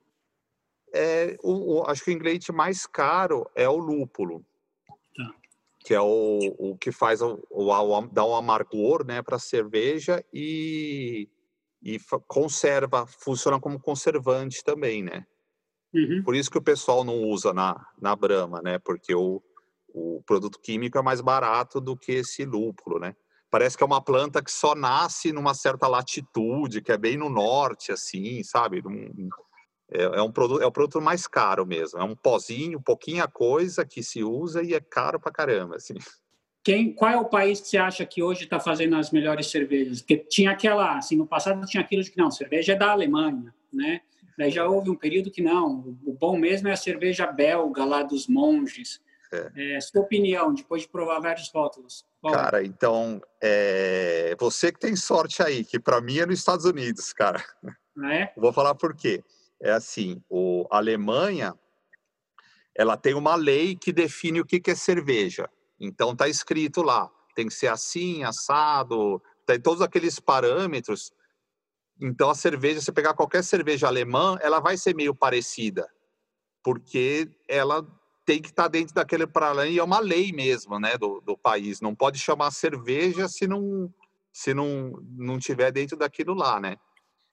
É, 0.94 1.36
o, 1.42 1.80
o, 1.80 1.86
acho 1.86 2.04
que 2.04 2.10
o 2.10 2.14
ingrediente 2.14 2.52
mais 2.52 2.86
caro 2.86 3.48
é 3.54 3.68
o 3.68 3.76
lúpulo, 3.76 4.44
tá. 5.16 5.34
que 5.80 5.94
é 5.94 6.00
o, 6.00 6.38
o 6.58 6.76
que 6.76 6.92
faz 6.92 7.22
o, 7.22 7.42
o, 7.50 8.06
dá 8.12 8.24
um 8.24 8.36
amargor 8.36 9.04
né, 9.04 9.22
para 9.22 9.36
a 9.36 9.40
cerveja 9.40 10.24
e, 10.32 11.28
e 11.82 11.98
conserva, 12.28 13.06
funciona 13.06 13.60
como 13.60 13.80
conservante 13.80 14.62
também, 14.62 15.02
né? 15.02 15.26
Uhum. 15.94 16.22
Por 16.24 16.34
isso 16.34 16.50
que 16.50 16.58
o 16.58 16.62
pessoal 16.62 17.04
não 17.04 17.18
usa 17.22 17.52
na, 17.52 17.84
na 18.00 18.16
Brahma, 18.16 18.62
né? 18.62 18.78
Porque 18.78 19.14
o, 19.14 19.42
o 19.92 20.22
produto 20.26 20.58
químico 20.60 20.98
é 20.98 21.02
mais 21.02 21.20
barato 21.20 21.80
do 21.80 21.96
que 21.96 22.12
esse 22.12 22.44
lúpulo, 22.44 22.98
né? 22.98 23.14
Parece 23.50 23.76
que 23.76 23.82
é 23.82 23.86
uma 23.86 24.00
planta 24.00 24.42
que 24.42 24.50
só 24.50 24.74
nasce 24.74 25.32
numa 25.32 25.52
certa 25.52 25.86
latitude, 25.86 26.80
que 26.80 26.90
é 26.90 26.96
bem 26.96 27.18
no 27.18 27.28
norte, 27.28 27.92
assim, 27.92 28.42
sabe? 28.42 28.82
É, 29.90 30.04
é 30.04 30.22
um 30.22 30.32
produto, 30.32 30.62
é 30.62 30.66
o 30.66 30.72
produto 30.72 31.02
mais 31.02 31.26
caro 31.26 31.66
mesmo. 31.66 31.98
É 31.98 32.02
um 32.02 32.16
pozinho, 32.16 32.80
pouquinha 32.80 33.28
coisa 33.28 33.84
que 33.84 34.02
se 34.02 34.24
usa 34.24 34.62
e 34.62 34.72
é 34.72 34.80
caro 34.80 35.20
pra 35.20 35.30
caramba, 35.30 35.76
assim. 35.76 35.94
Quem, 36.64 36.94
qual 36.94 37.10
é 37.10 37.16
o 37.16 37.28
país 37.28 37.60
que 37.60 37.68
você 37.68 37.76
acha 37.76 38.06
que 38.06 38.22
hoje 38.22 38.44
está 38.44 38.58
fazendo 38.58 38.96
as 38.96 39.10
melhores 39.10 39.50
cervejas? 39.50 40.00
Porque 40.00 40.16
tinha 40.16 40.52
aquela, 40.52 40.96
assim, 40.96 41.16
no 41.16 41.26
passado 41.26 41.66
tinha 41.66 41.82
aquilo 41.82 42.02
de 42.02 42.10
que 42.10 42.18
não, 42.18 42.30
cerveja 42.30 42.72
é 42.72 42.76
da 42.76 42.90
Alemanha, 42.90 43.52
né? 43.72 44.00
Daí 44.38 44.50
já 44.50 44.66
houve 44.66 44.88
um 44.88 44.96
período 44.96 45.30
que 45.30 45.42
não, 45.42 45.94
o 46.06 46.12
bom 46.14 46.38
mesmo 46.38 46.68
é 46.68 46.72
a 46.72 46.76
cerveja 46.76 47.26
belga 47.26 47.84
lá 47.84 48.02
dos 48.02 48.26
monges. 48.26 49.00
É. 49.32 49.76
É, 49.76 49.80
sua 49.80 50.02
opinião, 50.02 50.52
depois 50.52 50.82
de 50.82 50.88
provar 50.88 51.18
vários 51.18 51.50
rótulos. 51.50 52.04
Qual? 52.20 52.34
Cara, 52.34 52.62
então, 52.62 53.20
é... 53.42 54.36
você 54.38 54.70
que 54.70 54.78
tem 54.78 54.94
sorte 54.94 55.42
aí, 55.42 55.64
que 55.64 55.80
para 55.80 56.00
mim 56.02 56.18
é 56.18 56.26
nos 56.26 56.38
Estados 56.38 56.66
Unidos, 56.66 57.12
cara. 57.12 57.42
Ah, 57.98 58.14
é? 58.14 58.32
Vou 58.36 58.52
falar 58.52 58.74
por 58.74 58.94
quê. 58.94 59.24
É 59.60 59.72
assim, 59.72 60.22
o... 60.28 60.66
a 60.70 60.76
Alemanha, 60.76 61.54
ela 62.76 62.96
tem 62.96 63.14
uma 63.14 63.34
lei 63.34 63.74
que 63.74 63.92
define 63.92 64.40
o 64.40 64.44
que, 64.44 64.60
que 64.60 64.70
é 64.70 64.74
cerveja. 64.74 65.48
Então, 65.80 66.14
tá 66.14 66.28
escrito 66.28 66.82
lá, 66.82 67.10
tem 67.34 67.46
que 67.46 67.54
ser 67.54 67.68
assim, 67.68 68.22
assado, 68.22 69.20
tem 69.46 69.58
todos 69.58 69.80
aqueles 69.80 70.20
parâmetros. 70.20 71.10
Então, 72.00 72.28
a 72.28 72.34
cerveja, 72.34 72.80
você 72.80 72.92
pegar 72.92 73.14
qualquer 73.14 73.42
cerveja 73.42 73.86
alemã, 73.86 74.36
ela 74.42 74.60
vai 74.60 74.76
ser 74.76 74.94
meio 74.94 75.14
parecida, 75.14 75.88
porque 76.62 77.30
ela 77.48 77.86
tem 78.24 78.40
que 78.40 78.48
estar 78.48 78.64
tá 78.64 78.68
dentro 78.68 78.94
daquele 78.94 79.26
paralelo 79.26 79.70
e 79.70 79.78
é 79.78 79.84
uma 79.84 80.00
lei 80.00 80.32
mesmo, 80.32 80.78
né, 80.78 80.96
do, 80.96 81.20
do 81.20 81.36
país. 81.36 81.80
Não 81.80 81.94
pode 81.94 82.18
chamar 82.18 82.50
cerveja 82.50 83.28
se 83.28 83.46
não 83.46 83.92
se 84.32 84.54
não 84.54 84.98
não 85.10 85.38
tiver 85.38 85.70
dentro 85.70 85.96
daquilo 85.96 86.34
lá, 86.34 86.58
né? 86.58 86.76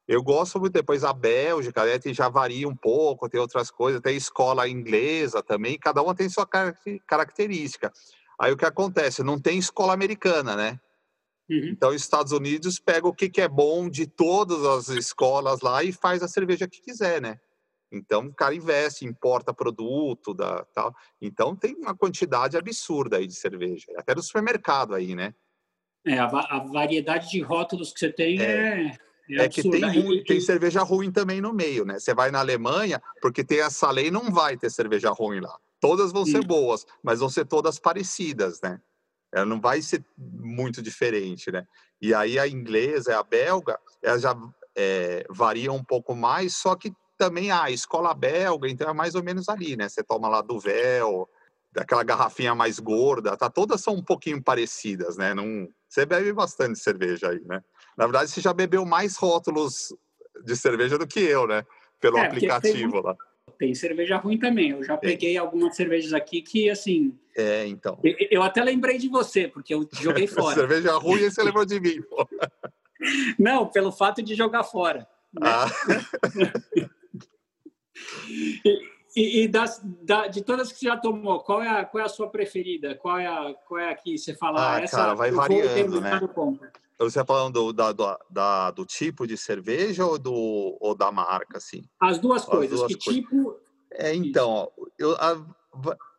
Eu 0.07 0.23
gosto 0.23 0.59
muito 0.59 0.73
depois 0.73 1.03
a 1.03 1.13
Bélgica, 1.13 1.85
né, 1.85 1.99
já 2.07 2.27
varia 2.29 2.67
um 2.67 2.75
pouco, 2.75 3.29
tem 3.29 3.39
outras 3.39 3.69
coisas, 3.69 4.01
tem 4.01 4.17
escola 4.17 4.67
inglesa 4.67 5.43
também, 5.43 5.77
cada 5.77 6.01
uma 6.01 6.15
tem 6.15 6.27
sua 6.27 6.47
característica. 7.05 7.93
Aí 8.39 8.51
o 8.51 8.57
que 8.57 8.65
acontece? 8.65 9.21
Não 9.21 9.39
tem 9.39 9.59
escola 9.59 9.93
americana, 9.93 10.55
né? 10.55 10.79
Uhum. 11.49 11.69
Então, 11.71 11.89
os 11.89 12.01
Estados 12.01 12.31
Unidos 12.31 12.79
pega 12.79 13.07
o 13.07 13.13
que, 13.13 13.29
que 13.29 13.41
é 13.41 13.47
bom 13.47 13.89
de 13.89 14.07
todas 14.07 14.63
as 14.65 14.89
escolas 14.89 15.61
lá 15.61 15.83
e 15.83 15.91
faz 15.91 16.23
a 16.23 16.27
cerveja 16.27 16.67
que 16.67 16.81
quiser, 16.81 17.21
né? 17.21 17.39
Então, 17.91 18.27
o 18.27 18.33
cara 18.33 18.53
investe, 18.53 19.05
importa 19.05 19.53
produto, 19.53 20.33
da, 20.33 20.63
tal. 20.73 20.93
Então, 21.21 21.55
tem 21.55 21.75
uma 21.75 21.95
quantidade 21.95 22.57
absurda 22.57 23.17
aí 23.17 23.25
de 23.25 23.33
cerveja, 23.33 23.87
até 23.97 24.13
no 24.13 24.21
supermercado 24.21 24.93
aí, 24.93 25.15
né? 25.15 25.33
É, 26.05 26.17
a, 26.17 26.25
a 26.25 26.59
variedade 26.59 27.29
de 27.29 27.41
rótulos 27.41 27.91
que 27.91 27.99
você 27.99 28.11
tem 28.11 28.41
é... 28.41 28.97
É, 29.31 29.43
é 29.43 29.49
que 29.49 29.61
tem, 29.61 30.23
tem 30.23 30.41
cerveja 30.41 30.81
ruim 30.81 31.11
também 31.11 31.39
no 31.39 31.53
meio, 31.53 31.85
né? 31.85 31.99
Você 31.99 32.15
vai 32.15 32.31
na 32.31 32.39
Alemanha, 32.39 32.99
porque 33.21 33.43
tem 33.43 33.61
essa 33.61 33.91
lei, 33.91 34.09
não 34.09 34.31
vai 34.31 34.57
ter 34.57 34.71
cerveja 34.71 35.11
ruim 35.11 35.39
lá. 35.39 35.55
Todas 35.79 36.11
vão 36.11 36.25
ser 36.25 36.43
boas, 36.43 36.85
mas 37.03 37.19
vão 37.19 37.29
ser 37.29 37.45
todas 37.45 37.77
parecidas, 37.77 38.59
né? 38.59 38.81
Ela 39.31 39.45
não 39.45 39.61
vai 39.61 39.81
ser 39.81 40.03
muito 40.17 40.81
diferente, 40.81 41.51
né? 41.51 41.67
E 42.01 42.13
aí 42.13 42.39
a 42.39 42.47
inglesa, 42.47 43.19
a 43.19 43.23
belga, 43.23 43.79
ela 44.01 44.17
já 44.17 44.35
é, 44.75 45.23
varia 45.29 45.71
um 45.71 45.83
pouco 45.83 46.15
mais, 46.15 46.55
só 46.55 46.75
que 46.75 46.91
também 47.19 47.51
a 47.51 47.69
escola 47.69 48.13
belga, 48.13 48.69
então 48.69 48.89
é 48.89 48.93
mais 48.93 49.13
ou 49.13 49.21
menos 49.21 49.49
ali, 49.49 49.75
né? 49.75 49.89
Você 49.89 50.01
toma 50.01 50.29
lá 50.29 50.41
do 50.41 50.57
véu, 50.57 51.29
daquela 51.69 52.01
garrafinha 52.01 52.55
mais 52.55 52.79
gorda, 52.79 53.35
tá? 53.35 53.49
Todas 53.49 53.81
são 53.81 53.93
um 53.95 54.01
pouquinho 54.01 54.41
parecidas, 54.41 55.17
né? 55.17 55.33
Não, 55.33 55.67
você 55.87 56.05
bebe 56.05 56.31
bastante 56.31 56.79
cerveja 56.79 57.29
aí, 57.29 57.41
né? 57.45 57.61
Na 57.97 58.05
verdade, 58.05 58.31
você 58.31 58.39
já 58.39 58.53
bebeu 58.53 58.85
mais 58.85 59.17
rótulos 59.17 59.93
de 60.45 60.55
cerveja 60.55 60.97
do 60.97 61.05
que 61.05 61.19
eu, 61.19 61.45
né? 61.45 61.65
Pelo 61.99 62.17
é, 62.17 62.25
aplicativo 62.25 62.93
tem, 62.93 63.01
lá. 63.01 63.17
Tem 63.59 63.75
cerveja 63.75 64.15
ruim 64.15 64.39
também. 64.39 64.69
Eu 64.69 64.81
já 64.81 64.95
peguei 64.95 65.37
algumas 65.37 65.75
cervejas 65.75 66.13
aqui 66.13 66.41
que, 66.41 66.69
assim. 66.69 67.19
É, 67.35 67.67
então. 67.67 67.99
Eu, 68.01 68.15
eu 68.31 68.41
até 68.41 68.63
lembrei 68.63 68.97
de 68.97 69.09
você, 69.09 69.49
porque 69.49 69.73
eu 69.73 69.85
joguei 69.99 70.25
fora. 70.27 70.55
cerveja 70.55 70.93
ruim 70.93 71.23
e 71.23 71.29
você 71.29 71.43
lembrou 71.43 71.65
de 71.65 71.81
mim, 71.81 72.01
pô. 72.03 72.25
Não, 73.37 73.67
pelo 73.67 73.91
fato 73.91 74.21
de 74.21 74.35
jogar 74.35 74.63
fora. 74.63 75.05
Né? 75.33 75.41
Ah. 75.43 75.67
E, 79.15 79.43
e 79.43 79.47
das, 79.47 79.81
da, 79.83 80.27
de 80.27 80.43
todas 80.43 80.71
que 80.71 80.79
você 80.79 80.85
já 80.85 80.97
tomou, 80.97 81.39
qual 81.39 81.63
é 81.63 81.67
a, 81.67 81.85
qual 81.85 82.01
é 82.01 82.05
a 82.05 82.09
sua 82.09 82.29
preferida? 82.29 82.95
Qual 82.95 83.17
é 83.17 83.25
a, 83.25 83.53
qual 83.67 83.79
é 83.79 83.91
a 83.91 83.95
que 83.95 84.17
você 84.17 84.35
fala? 84.35 84.75
Ah, 84.75 84.81
essa 84.81 84.97
cara, 84.97 85.13
vai 85.15 85.31
variando, 85.31 85.99
né? 85.99 86.19
Você 86.99 87.07
está 87.07 87.25
falando 87.25 87.53
do, 87.53 87.73
da, 87.73 87.91
do, 87.91 88.19
da, 88.29 88.71
do 88.71 88.85
tipo 88.85 89.25
de 89.25 89.37
cerveja 89.37 90.05
ou, 90.05 90.19
do, 90.19 90.77
ou 90.79 90.93
da 90.93 91.11
marca, 91.11 91.57
assim? 91.57 91.83
As 91.99 92.19
duas 92.19 92.43
As 92.43 92.47
coisas. 92.47 92.79
Duas 92.79 92.93
que 92.93 93.03
coisas. 93.03 93.23
tipo... 93.23 93.55
É, 93.91 94.13
então, 94.13 94.71
eu, 94.97 95.15
a, 95.15 95.41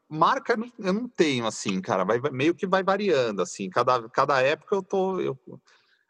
marca 0.09 0.59
eu 0.79 0.93
não 0.93 1.07
tenho, 1.07 1.47
assim, 1.47 1.81
cara. 1.81 2.03
Vai, 2.03 2.19
meio 2.33 2.55
que 2.55 2.67
vai 2.67 2.83
variando, 2.83 3.43
assim. 3.43 3.69
Cada, 3.71 4.09
cada 4.09 4.41
época 4.41 4.75
eu 4.75 4.83
tô... 4.83 5.21
Eu, 5.21 5.39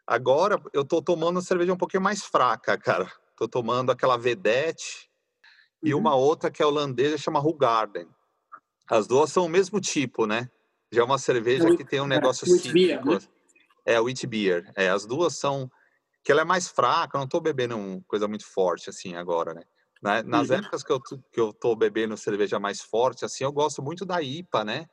agora 0.07 0.59
eu 0.73 0.85
tô 0.85 1.03
tomando 1.03 1.43
cerveja 1.43 1.75
um 1.75 1.77
pouquinho 1.77 2.03
mais 2.03 2.23
fraca, 2.23 2.79
cara. 2.79 3.11
Tô 3.37 3.49
tomando 3.49 3.91
aquela 3.91 4.17
Vedette 4.17 5.10
e 5.83 5.95
uma 5.95 6.15
uhum. 6.15 6.21
outra 6.21 6.51
que 6.51 6.63
é 6.63 6.67
holandesa, 6.67 7.17
chama 7.17 7.43
Garden. 7.59 8.09
As 8.89 9.07
duas 9.07 9.31
são 9.31 9.47
o 9.47 9.49
mesmo 9.49 9.81
tipo, 9.81 10.27
né? 10.27 10.51
Já 10.93 11.03
é 11.03 11.05
uma 11.05 11.19
cerveja 11.19 11.77
que 11.77 11.85
tem 11.85 12.01
um 12.01 12.07
negócio 12.07 12.45
é, 12.45 12.49
cítrico. 12.49 12.75
Beer, 12.75 13.05
né? 13.05 13.19
É, 13.87 14.01
wheat 14.01 14.27
beer. 14.27 14.73
É, 14.77 14.89
as 14.89 15.07
duas 15.07 15.37
são... 15.37 15.71
Que 16.23 16.33
ela 16.33 16.43
é 16.43 16.45
mais 16.45 16.69
fraca, 16.69 17.17
eu 17.17 17.21
não 17.21 17.29
tô 17.29 17.41
bebendo 17.41 17.77
uma 17.77 18.03
coisa 18.07 18.29
muito 18.29 18.45
forte, 18.45 18.91
assim, 18.91 19.15
agora, 19.15 19.55
né? 19.55 19.63
Nas 20.25 20.51
uhum. 20.51 20.57
épocas 20.57 20.83
que 20.83 20.93
eu, 20.93 21.01
que 21.01 21.41
eu 21.41 21.53
tô 21.53 21.77
bebendo 21.77 22.17
cerveja 22.17 22.59
mais 22.59 22.81
forte, 22.81 23.25
assim, 23.25 23.45
eu 23.45 23.53
gosto 23.53 23.83
muito 23.83 24.05
da 24.05 24.21
IPA, 24.23 24.65
né? 24.65 24.87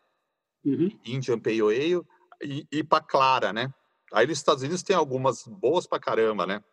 Uhum. 0.65 0.89
Indian 1.05 1.39
Pale 1.39 1.61
Ale 1.61 2.01
e 2.41 2.67
IPA 2.71 3.01
clara, 3.01 3.53
né? 3.53 3.73
Aí 4.13 4.27
nos 4.27 4.37
Estados 4.37 4.63
Unidos 4.63 4.83
tem 4.83 4.95
algumas 4.95 5.43
boas 5.45 5.87
pra 5.87 5.99
caramba, 5.99 6.45
né? 6.45 6.63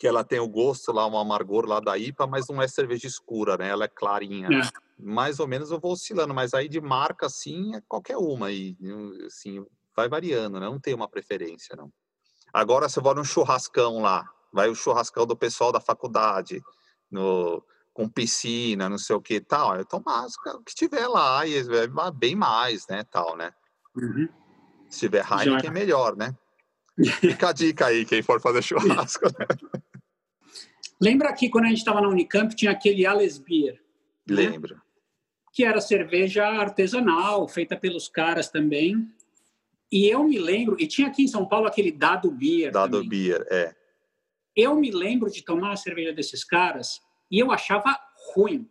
Que 0.00 0.08
ela 0.08 0.24
tem 0.24 0.40
o 0.40 0.48
gosto 0.48 0.92
lá, 0.92 1.06
um 1.06 1.18
amargor 1.18 1.66
lá 1.66 1.78
da 1.78 1.98
IPA, 1.98 2.26
mas 2.26 2.48
não 2.48 2.62
é 2.62 2.66
cerveja 2.66 3.06
escura, 3.06 3.58
né? 3.58 3.68
Ela 3.68 3.84
é 3.84 3.88
clarinha. 3.88 4.48
É. 4.48 4.62
Mais 4.98 5.38
ou 5.38 5.46
menos 5.46 5.70
eu 5.70 5.78
vou 5.78 5.92
oscilando, 5.92 6.32
mas 6.32 6.54
aí 6.54 6.70
de 6.70 6.80
marca, 6.80 7.26
assim, 7.26 7.76
é 7.76 7.82
qualquer 7.86 8.16
uma 8.16 8.46
aí, 8.46 8.78
assim, 9.26 9.62
vai 9.94 10.08
variando, 10.08 10.58
né? 10.58 10.64
Não 10.64 10.80
tem 10.80 10.94
uma 10.94 11.06
preferência, 11.06 11.76
não. 11.76 11.92
Agora 12.50 12.88
você 12.88 12.98
vai 12.98 13.12
num 13.12 13.24
churrascão 13.24 14.00
lá, 14.00 14.26
vai 14.50 14.70
o 14.70 14.74
churrascão 14.74 15.26
do 15.26 15.36
pessoal 15.36 15.70
da 15.70 15.82
faculdade, 15.82 16.62
no, 17.10 17.62
com 17.92 18.08
piscina, 18.08 18.88
não 18.88 18.96
sei 18.96 19.14
o 19.14 19.20
que 19.20 19.38
tal, 19.38 19.76
eu 19.76 19.84
tomo 19.84 20.04
o 20.06 20.64
que 20.64 20.74
tiver 20.74 21.08
lá, 21.08 21.46
e 21.46 21.62
vai 21.88 22.10
bem 22.10 22.34
mais, 22.34 22.86
né, 22.88 23.04
tal, 23.04 23.36
né? 23.36 23.52
Uhum. 23.94 24.26
Se 24.88 25.00
tiver 25.00 25.26
Heineken, 25.30 25.68
é 25.68 25.70
melhor, 25.70 26.16
né? 26.16 26.34
Fica 27.20 27.50
a 27.50 27.52
dica 27.52 27.86
aí, 27.86 28.06
quem 28.06 28.22
for 28.22 28.40
fazer 28.40 28.62
churrasco. 28.64 29.26
Né? 29.26 29.46
Lembra 31.00 31.32
que 31.32 31.48
quando 31.48 31.64
a 31.64 31.68
gente 31.68 31.78
estava 31.78 32.00
na 32.00 32.08
Unicamp 32.08 32.54
tinha 32.54 32.70
aquele 32.70 33.06
Ales 33.06 33.38
Beer? 33.38 33.80
Né? 34.28 34.48
Lembro. 34.50 34.80
Que 35.52 35.64
era 35.64 35.80
cerveja 35.80 36.46
artesanal, 36.46 37.48
feita 37.48 37.76
pelos 37.76 38.08
caras 38.08 38.48
também. 38.48 39.10
E 39.90 40.06
eu 40.06 40.22
me 40.22 40.38
lembro, 40.38 40.76
e 40.78 40.86
tinha 40.86 41.08
aqui 41.08 41.24
em 41.24 41.28
São 41.28 41.46
Paulo 41.46 41.66
aquele 41.66 41.90
Dado 41.90 42.30
Beer. 42.30 42.70
Dado 42.70 43.02
também. 43.02 43.08
Beer, 43.08 43.46
é. 43.50 43.74
Eu 44.54 44.76
me 44.76 44.90
lembro 44.90 45.30
de 45.30 45.42
tomar 45.42 45.72
a 45.72 45.76
cerveja 45.76 46.12
desses 46.12 46.44
caras 46.44 47.00
e 47.30 47.38
eu 47.38 47.50
achava 47.50 47.98
ruim 48.34 48.68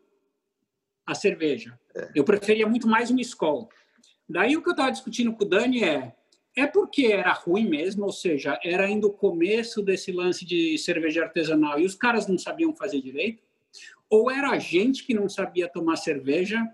a 1.06 1.16
cerveja. 1.16 1.80
É. 1.96 2.12
Eu 2.14 2.24
preferia 2.24 2.68
muito 2.68 2.88
mais 2.88 3.10
um 3.10 3.18
Skol. 3.20 3.70
Daí 4.28 4.56
o 4.56 4.62
que 4.62 4.70
eu 4.70 4.74
estava 4.74 4.92
discutindo 4.92 5.34
com 5.34 5.44
o 5.44 5.48
Dani 5.48 5.84
é 5.84 6.16
é 6.56 6.68
porque 6.68 7.08
era 7.08 7.32
ruim 7.32 7.68
mesmo, 7.68 8.06
ou 8.06 8.12
seja, 8.12 8.60
era 8.64 8.86
ainda 8.86 9.08
o 9.08 9.14
começo 9.14 9.82
desse 9.82 10.12
lance 10.12 10.45
de 10.45 10.78
cerveja 10.78 11.24
artesanal 11.24 11.80
e 11.80 11.86
os 11.86 11.95
caras 11.95 12.28
não 12.28 12.38
sabiam 12.38 12.76
fazer 12.76 13.02
direito? 13.02 13.43
Ou 14.10 14.32
era 14.32 14.50
a 14.50 14.60
gente 14.60 15.06
que 15.06 15.14
não 15.14 15.30
sabia 15.30 15.70
tomar 15.70 15.95
cerveja 15.95 16.66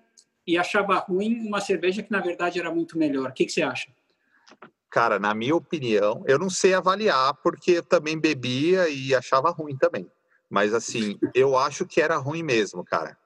e 0.48 0.58
achava 0.58 0.98
ruim 0.98 1.46
uma 1.46 1.60
cerveja 1.60 2.02
que 2.02 2.12
na 2.12 2.22
verdade 2.22 2.60
era 2.60 2.74
muito 2.74 2.98
melhor? 2.98 3.30
O 3.30 3.34
que, 3.34 3.46
que 3.46 3.52
você 3.52 3.62
acha? 3.62 3.90
Cara, 4.90 5.20
na 5.20 5.34
minha 5.34 5.56
opinião, 5.56 6.24
eu 6.26 6.40
não 6.40 6.50
sei 6.50 6.74
avaliar 6.74 7.34
porque 7.44 7.72
eu 7.72 7.84
também 7.84 8.18
bebia 8.18 8.88
e 8.88 9.14
achava 9.14 9.50
ruim 9.50 9.76
também. 9.76 10.10
Mas 10.50 10.74
assim, 10.74 11.20
eu 11.34 11.58
acho 11.58 11.86
que 11.86 12.00
era 12.00 12.16
ruim 12.16 12.44
mesmo, 12.44 12.84
cara. 12.84 13.18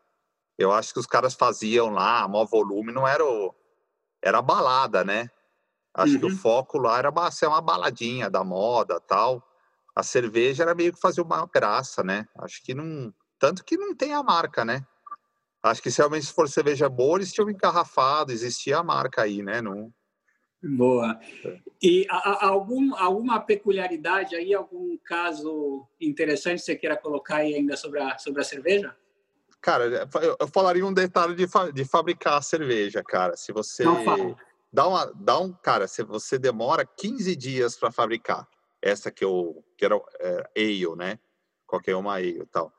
Eu 0.57 0.71
acho 0.71 0.91
que 0.91 0.99
os 0.99 1.05
caras 1.05 1.35
faziam 1.35 1.89
lá, 1.89 2.27
maior 2.27 2.45
volume, 2.45 2.91
não 2.91 3.07
era 3.07 3.23
o... 3.23 3.53
era 4.21 4.41
balada, 4.41 5.03
né? 5.03 5.29
Acho 5.93 6.13
uhum. 6.13 6.19
que 6.19 6.25
o 6.25 6.29
uhum. 6.29 6.37
foco 6.37 6.77
lá 6.77 6.99
era 6.99 7.09
uma, 7.09 7.31
ser 7.31 7.47
uma 7.47 7.61
baladinha 7.61 8.29
da 8.29 8.43
moda 8.43 8.99
tal. 8.99 9.43
A 9.95 10.03
cerveja 10.03 10.63
era 10.63 10.75
meio 10.75 10.93
que 10.93 10.99
fazer 10.99 11.21
uma 11.21 11.45
graça, 11.45 12.03
né? 12.03 12.27
Acho 12.37 12.63
que 12.63 12.73
não. 12.73 13.13
Tanto 13.37 13.63
que 13.63 13.77
não 13.77 13.95
tem 13.95 14.13
a 14.13 14.23
marca, 14.23 14.63
né? 14.63 14.85
Acho 15.61 15.81
que 15.81 15.91
se 15.91 15.97
realmente 15.97 16.31
for 16.31 16.47
cerveja 16.47 16.87
boa, 16.87 17.17
eles 17.17 17.33
tinham 17.33 17.49
engarrafado, 17.49 18.31
existia 18.31 18.77
a 18.77 18.83
marca 18.83 19.23
aí, 19.23 19.41
né? 19.41 19.61
Não... 19.61 19.93
Boa. 20.61 21.19
É. 21.45 21.59
E 21.81 22.05
a, 22.09 22.15
a, 22.15 22.47
algum, 22.47 22.93
alguma 22.95 23.39
peculiaridade 23.39 24.35
aí, 24.35 24.53
algum 24.53 24.97
caso 25.05 25.87
interessante 25.99 26.59
que 26.59 26.65
você 26.65 26.75
queira 26.75 26.97
colocar 26.97 27.37
aí 27.37 27.55
ainda 27.55 27.77
sobre 27.77 28.01
a, 28.01 28.17
sobre 28.17 28.41
a 28.41 28.43
cerveja? 28.43 28.95
Cara, 29.61 29.85
eu, 29.85 30.37
eu 30.39 30.47
falaria 30.47 30.85
um 30.85 30.93
detalhe 30.93 31.35
de, 31.35 31.47
fa, 31.47 31.71
de 31.71 31.83
fabricar 31.85 32.37
a 32.37 32.41
cerveja, 32.41 33.03
cara. 33.03 33.35
Se 33.35 33.51
você. 33.51 33.83
Não 33.83 34.03
fala 34.03 34.35
dá, 34.71 34.87
uma, 34.87 35.05
dá 35.15 35.39
um. 35.39 35.53
Cara, 35.53 35.87
se 35.87 36.03
você 36.03 36.37
demora 36.37 36.85
15 36.85 37.35
dias 37.35 37.77
para 37.77 37.91
fabricar, 37.91 38.47
essa 38.81 39.11
que 39.11 39.23
eu. 39.23 39.63
que 39.77 39.85
era 39.85 39.99
é, 40.19 40.49
ale, 40.55 40.95
né? 40.95 41.19
Qualquer 41.65 41.95
uma 41.95 42.15
ale 42.15 42.39
e 42.39 42.45
tal. 42.45 42.73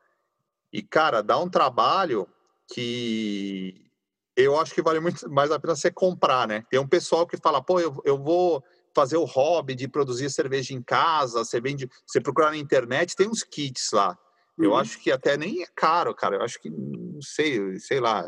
E, 0.71 0.81
cara, 0.81 1.21
dá 1.21 1.37
um 1.37 1.49
trabalho 1.49 2.27
que 2.73 3.91
eu 4.35 4.59
acho 4.59 4.73
que 4.73 4.81
vale 4.81 4.99
muito 4.99 5.27
mais 5.29 5.51
a 5.51 5.59
pena 5.59 5.75
você 5.75 5.91
comprar, 5.91 6.47
né? 6.47 6.63
Tem 6.69 6.79
um 6.79 6.87
pessoal 6.87 7.27
que 7.27 7.37
fala, 7.37 7.61
pô, 7.61 7.79
eu, 7.79 8.01
eu 8.05 8.17
vou 8.17 8.63
fazer 8.93 9.17
o 9.17 9.25
hobby 9.25 9.75
de 9.75 9.87
produzir 9.87 10.29
cerveja 10.29 10.73
em 10.73 10.81
casa, 10.81 11.43
você 11.43 11.61
vende, 11.61 11.89
você 12.05 12.19
procurar 12.19 12.51
na 12.51 12.57
internet, 12.57 13.15
tem 13.15 13.27
uns 13.27 13.43
kits 13.43 13.91
lá. 13.91 14.17
Eu 14.57 14.71
uhum. 14.71 14.77
acho 14.77 14.99
que 14.99 15.11
até 15.11 15.37
nem 15.37 15.63
é 15.63 15.67
caro, 15.73 16.13
cara. 16.13 16.35
Eu 16.35 16.43
acho 16.43 16.59
que, 16.59 16.69
não 16.69 17.21
sei, 17.21 17.79
sei 17.79 17.99
lá, 17.99 18.25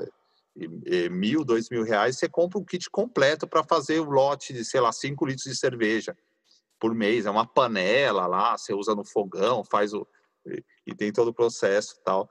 mil, 0.55 1.43
dois 1.43 1.69
mil 1.69 1.83
reais, 1.83 2.17
você 2.17 2.29
compra 2.29 2.59
um 2.59 2.65
kit 2.65 2.89
completo 2.89 3.47
para 3.47 3.63
fazer 3.63 3.99
o 3.99 4.09
lote 4.09 4.53
de, 4.53 4.63
sei 4.63 4.79
lá, 4.79 4.91
cinco 4.91 5.25
litros 5.25 5.45
de 5.45 5.55
cerveja 5.55 6.15
por 6.79 6.93
mês. 6.93 7.25
É 7.25 7.31
uma 7.31 7.45
panela 7.45 8.27
lá, 8.27 8.57
você 8.57 8.73
usa 8.73 8.93
no 8.93 9.03
fogão, 9.03 9.63
faz 9.63 9.93
o. 9.93 10.07
e 10.85 10.93
tem 10.95 11.11
todo 11.11 11.29
o 11.29 11.33
processo 11.33 11.95
e 11.99 12.03
tal. 12.03 12.29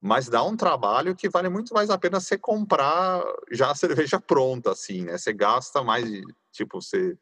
Mas 0.00 0.28
dá 0.28 0.42
um 0.42 0.56
trabalho 0.56 1.16
que 1.16 1.28
vale 1.28 1.48
muito 1.48 1.72
mais 1.72 1.88
a 1.88 1.98
pena 1.98 2.20
você 2.20 2.36
comprar 2.36 3.24
já 3.50 3.70
a 3.70 3.74
cerveja 3.76 4.20
pronta, 4.20 4.72
assim, 4.72 5.04
né? 5.04 5.16
Você 5.16 5.32
gasta 5.32 5.82
mais, 5.82 6.08
tipo, 6.52 6.80
você. 6.80 7.16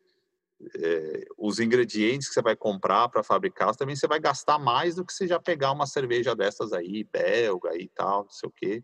É, 0.77 1.27
os 1.37 1.59
ingredientes 1.59 2.29
que 2.29 2.35
você 2.35 2.41
vai 2.41 2.57
comprar 2.57 3.09
para 3.11 3.23
fabricar, 3.23 3.75
também 3.75 3.95
você 3.95 4.07
vai 4.07 4.19
gastar 4.19 4.59
mais 4.59 4.95
do 4.95 5.05
que 5.05 5.13
você 5.13 5.27
já 5.27 5.39
pegar 5.39 5.73
uma 5.73 5.85
cerveja 5.85 6.35
dessas 6.35 6.73
aí, 6.73 7.05
belga 7.05 7.77
e 7.77 7.89
tal, 7.89 8.23
não 8.23 8.31
sei 8.31 8.49
o 8.49 8.53
quê 8.53 8.83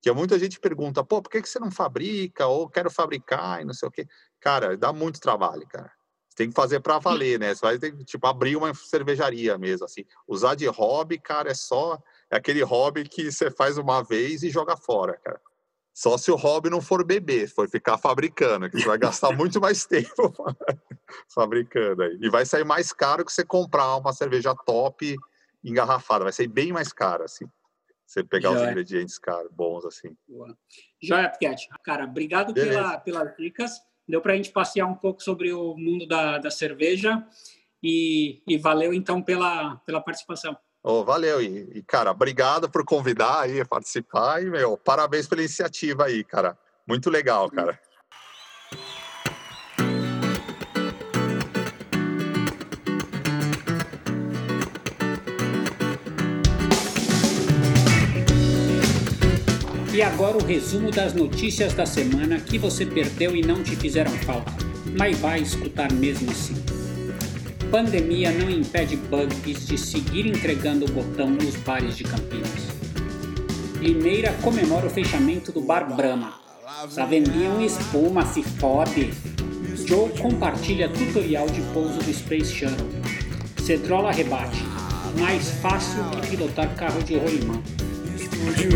que 0.00 0.12
muita 0.12 0.38
gente 0.38 0.60
pergunta, 0.60 1.04
pô, 1.04 1.20
por 1.20 1.30
que, 1.30 1.42
que 1.42 1.48
você 1.48 1.58
não 1.58 1.70
fabrica? 1.70 2.46
Ou 2.46 2.68
quero 2.68 2.90
fabricar 2.90 3.60
e 3.60 3.64
não 3.64 3.74
sei 3.74 3.88
o 3.88 3.92
quê. 3.92 4.06
Cara, 4.40 4.76
dá 4.76 4.92
muito 4.92 5.20
trabalho, 5.20 5.66
cara. 5.66 5.90
Você 6.28 6.36
tem 6.36 6.48
que 6.48 6.54
fazer 6.54 6.80
para 6.80 6.98
valer, 6.98 7.38
né? 7.38 7.54
Você 7.54 7.60
vai 7.60 7.78
ter 7.78 7.96
que, 7.96 8.04
tipo, 8.04 8.26
abrir 8.26 8.56
uma 8.56 8.72
cervejaria 8.74 9.58
mesmo, 9.58 9.84
assim. 9.84 10.04
Usar 10.26 10.54
de 10.54 10.66
hobby, 10.66 11.18
cara, 11.18 11.50
é 11.50 11.54
só... 11.54 11.98
É 12.30 12.36
aquele 12.36 12.62
hobby 12.62 13.04
que 13.04 13.32
você 13.32 13.50
faz 13.50 13.78
uma 13.78 14.02
vez 14.02 14.42
e 14.42 14.50
joga 14.50 14.76
fora, 14.76 15.16
cara. 15.16 15.40
Só 15.98 16.16
se 16.16 16.30
o 16.30 16.36
hobby 16.36 16.70
não 16.70 16.80
for 16.80 17.04
beber, 17.04 17.48
for 17.48 17.68
ficar 17.68 17.98
fabricando, 17.98 18.70
que 18.70 18.78
você 18.78 18.86
vai 18.86 18.98
gastar 18.98 19.32
muito 19.32 19.60
mais 19.60 19.82
tempo 19.86 20.32
fabricando 21.28 22.04
aí. 22.04 22.16
E 22.20 22.30
vai 22.30 22.46
sair 22.46 22.64
mais 22.64 22.92
caro 22.92 23.24
que 23.24 23.32
você 23.32 23.44
comprar 23.44 23.96
uma 23.96 24.12
cerveja 24.12 24.54
top 24.54 25.16
engarrafada. 25.64 26.22
Vai 26.22 26.32
sair 26.32 26.46
bem 26.46 26.72
mais 26.72 26.92
caro, 26.92 27.24
assim. 27.24 27.46
Você 28.08 28.24
pegar 28.24 28.52
os 28.52 28.62
ingredientes 28.62 29.18
caros, 29.18 29.52
bons 29.52 29.84
assim. 29.84 30.16
Boa. 30.26 30.56
Joia, 31.00 31.28
Piquete. 31.28 31.68
Cara, 31.84 32.04
obrigado 32.04 32.54
pela, 32.54 32.98
pelas 32.98 33.36
dicas. 33.36 33.82
Deu 34.08 34.22
para 34.22 34.32
a 34.32 34.36
gente 34.36 34.50
passear 34.50 34.86
um 34.86 34.94
pouco 34.94 35.22
sobre 35.22 35.52
o 35.52 35.76
mundo 35.76 36.08
da, 36.08 36.38
da 36.38 36.50
cerveja 36.50 37.22
e, 37.82 38.42
e 38.48 38.56
valeu 38.56 38.94
então 38.94 39.22
pela, 39.22 39.76
pela 39.84 40.00
participação. 40.00 40.56
Oh, 40.82 41.04
valeu, 41.04 41.42
e, 41.42 41.68
e, 41.74 41.82
cara, 41.82 42.10
obrigado 42.10 42.70
por 42.70 42.82
convidar 42.82 43.40
aí 43.40 43.60
a 43.60 43.66
participar 43.66 44.42
e, 44.42 44.48
meu, 44.48 44.78
parabéns 44.78 45.26
pela 45.26 45.42
iniciativa 45.42 46.06
aí, 46.06 46.24
cara. 46.24 46.58
Muito 46.86 47.10
legal, 47.10 47.50
cara. 47.50 47.78
E 59.98 60.02
agora 60.02 60.38
o 60.38 60.44
resumo 60.44 60.92
das 60.92 61.12
notícias 61.12 61.74
da 61.74 61.84
semana 61.84 62.38
que 62.38 62.56
você 62.56 62.86
perdeu 62.86 63.34
e 63.34 63.42
não 63.42 63.64
te 63.64 63.74
fizeram 63.74 64.12
falta, 64.12 64.52
mas 64.96 65.18
vai 65.18 65.40
escutar 65.40 65.92
mesmo 65.92 66.30
assim. 66.30 66.54
Pandemia 67.68 68.30
não 68.30 68.48
impede 68.48 68.94
bugs 68.94 69.66
de 69.66 69.76
seguir 69.76 70.24
entregando 70.24 70.84
o 70.84 70.88
botão 70.88 71.28
nos 71.28 71.56
bares 71.56 71.96
de 71.96 72.04
Campinas. 72.04 72.68
Limeira 73.80 74.32
comemora 74.40 74.86
o 74.86 74.90
fechamento 74.90 75.50
do 75.50 75.62
Bar 75.62 75.92
Brahma. 75.96 76.34
Só 76.88 77.04
vendiam 77.04 77.60
espuma, 77.60 78.24
se 78.24 78.44
fode. 78.44 79.10
Joe 79.84 80.10
compartilha 80.10 80.88
tutorial 80.88 81.48
de 81.48 81.60
pouso 81.72 81.98
do 81.98 82.14
Space 82.14 82.54
Shuttle. 82.54 82.86
Cedrola 83.60 84.12
rebate. 84.12 84.62
Mais 85.18 85.50
fácil 85.60 86.04
que 86.10 86.28
pilotar 86.28 86.72
carro 86.76 87.02
de 87.02 87.18
rolimã. 87.18 87.60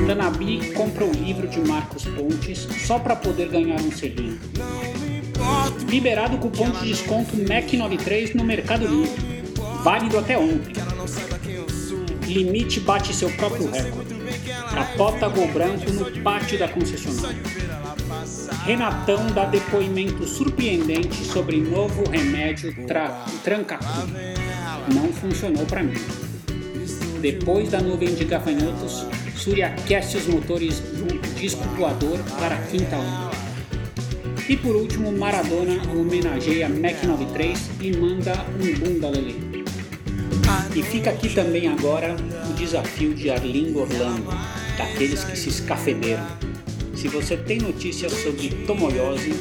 Tanabi 0.06 0.72
compra 0.72 1.04
o 1.04 1.12
livro 1.12 1.46
de 1.48 1.60
Marcos 1.60 2.04
Pontes 2.04 2.66
só 2.86 2.98
para 2.98 3.16
poder 3.16 3.48
ganhar 3.48 3.80
um 3.80 3.90
selinho. 3.90 4.38
Liberado 5.88 6.38
cupom 6.38 6.70
de 6.70 6.88
desconto 6.88 7.36
MEC93 7.36 8.34
no 8.34 8.44
Mercado 8.44 8.86
Livre. 8.86 9.32
Válido 9.82 10.18
até 10.18 10.38
ontem. 10.38 10.72
Limite 12.26 12.80
bate 12.80 13.14
seu 13.14 13.30
próprio 13.32 13.70
recorde. 13.70 14.14
Capota 14.74 15.28
gol 15.28 15.48
branco 15.48 15.90
no 15.92 16.22
pátio 16.22 16.58
da 16.58 16.68
concessionária. 16.68 17.42
Renatão 18.64 19.26
dá 19.28 19.44
depoimento 19.44 20.26
surpreendente 20.26 21.24
sobre 21.24 21.58
novo 21.60 22.08
remédio 22.08 22.74
tra 22.86 23.24
Trancacu. 23.42 23.84
Não 24.94 25.12
funcionou 25.12 25.66
para 25.66 25.82
mim. 25.82 25.94
Depois 27.20 27.70
da 27.70 27.80
nuvem 27.80 28.14
de 28.14 28.24
gafanhotos, 28.24 29.04
Aquece 29.42 30.18
os 30.18 30.28
motores 30.28 30.78
do 30.78 31.18
disco 31.34 31.64
voador 31.70 32.16
para 32.38 32.54
a 32.54 32.62
quinta 32.62 32.94
onda. 32.94 33.32
E 34.48 34.56
por 34.56 34.76
último, 34.76 35.10
Maradona 35.10 35.82
homenageia 35.90 36.68
Mac 36.68 37.02
93 37.02 37.70
e 37.80 37.96
manda 37.96 38.34
um 38.60 38.72
bunda 38.78 39.10
lelê. 39.10 39.34
E 40.76 40.82
fica 40.84 41.10
aqui 41.10 41.28
também 41.34 41.66
agora 41.66 42.14
o 42.48 42.52
desafio 42.52 43.12
de 43.14 43.30
Arlindo 43.30 43.80
Orlando, 43.80 44.30
daqueles 44.78 45.24
que 45.24 45.36
se 45.36 45.48
escafederam. 45.48 46.24
Se 46.94 47.08
você 47.08 47.36
tem 47.36 47.58
notícias 47.58 48.12
sobre 48.12 48.48
tomoiose, 48.64 49.34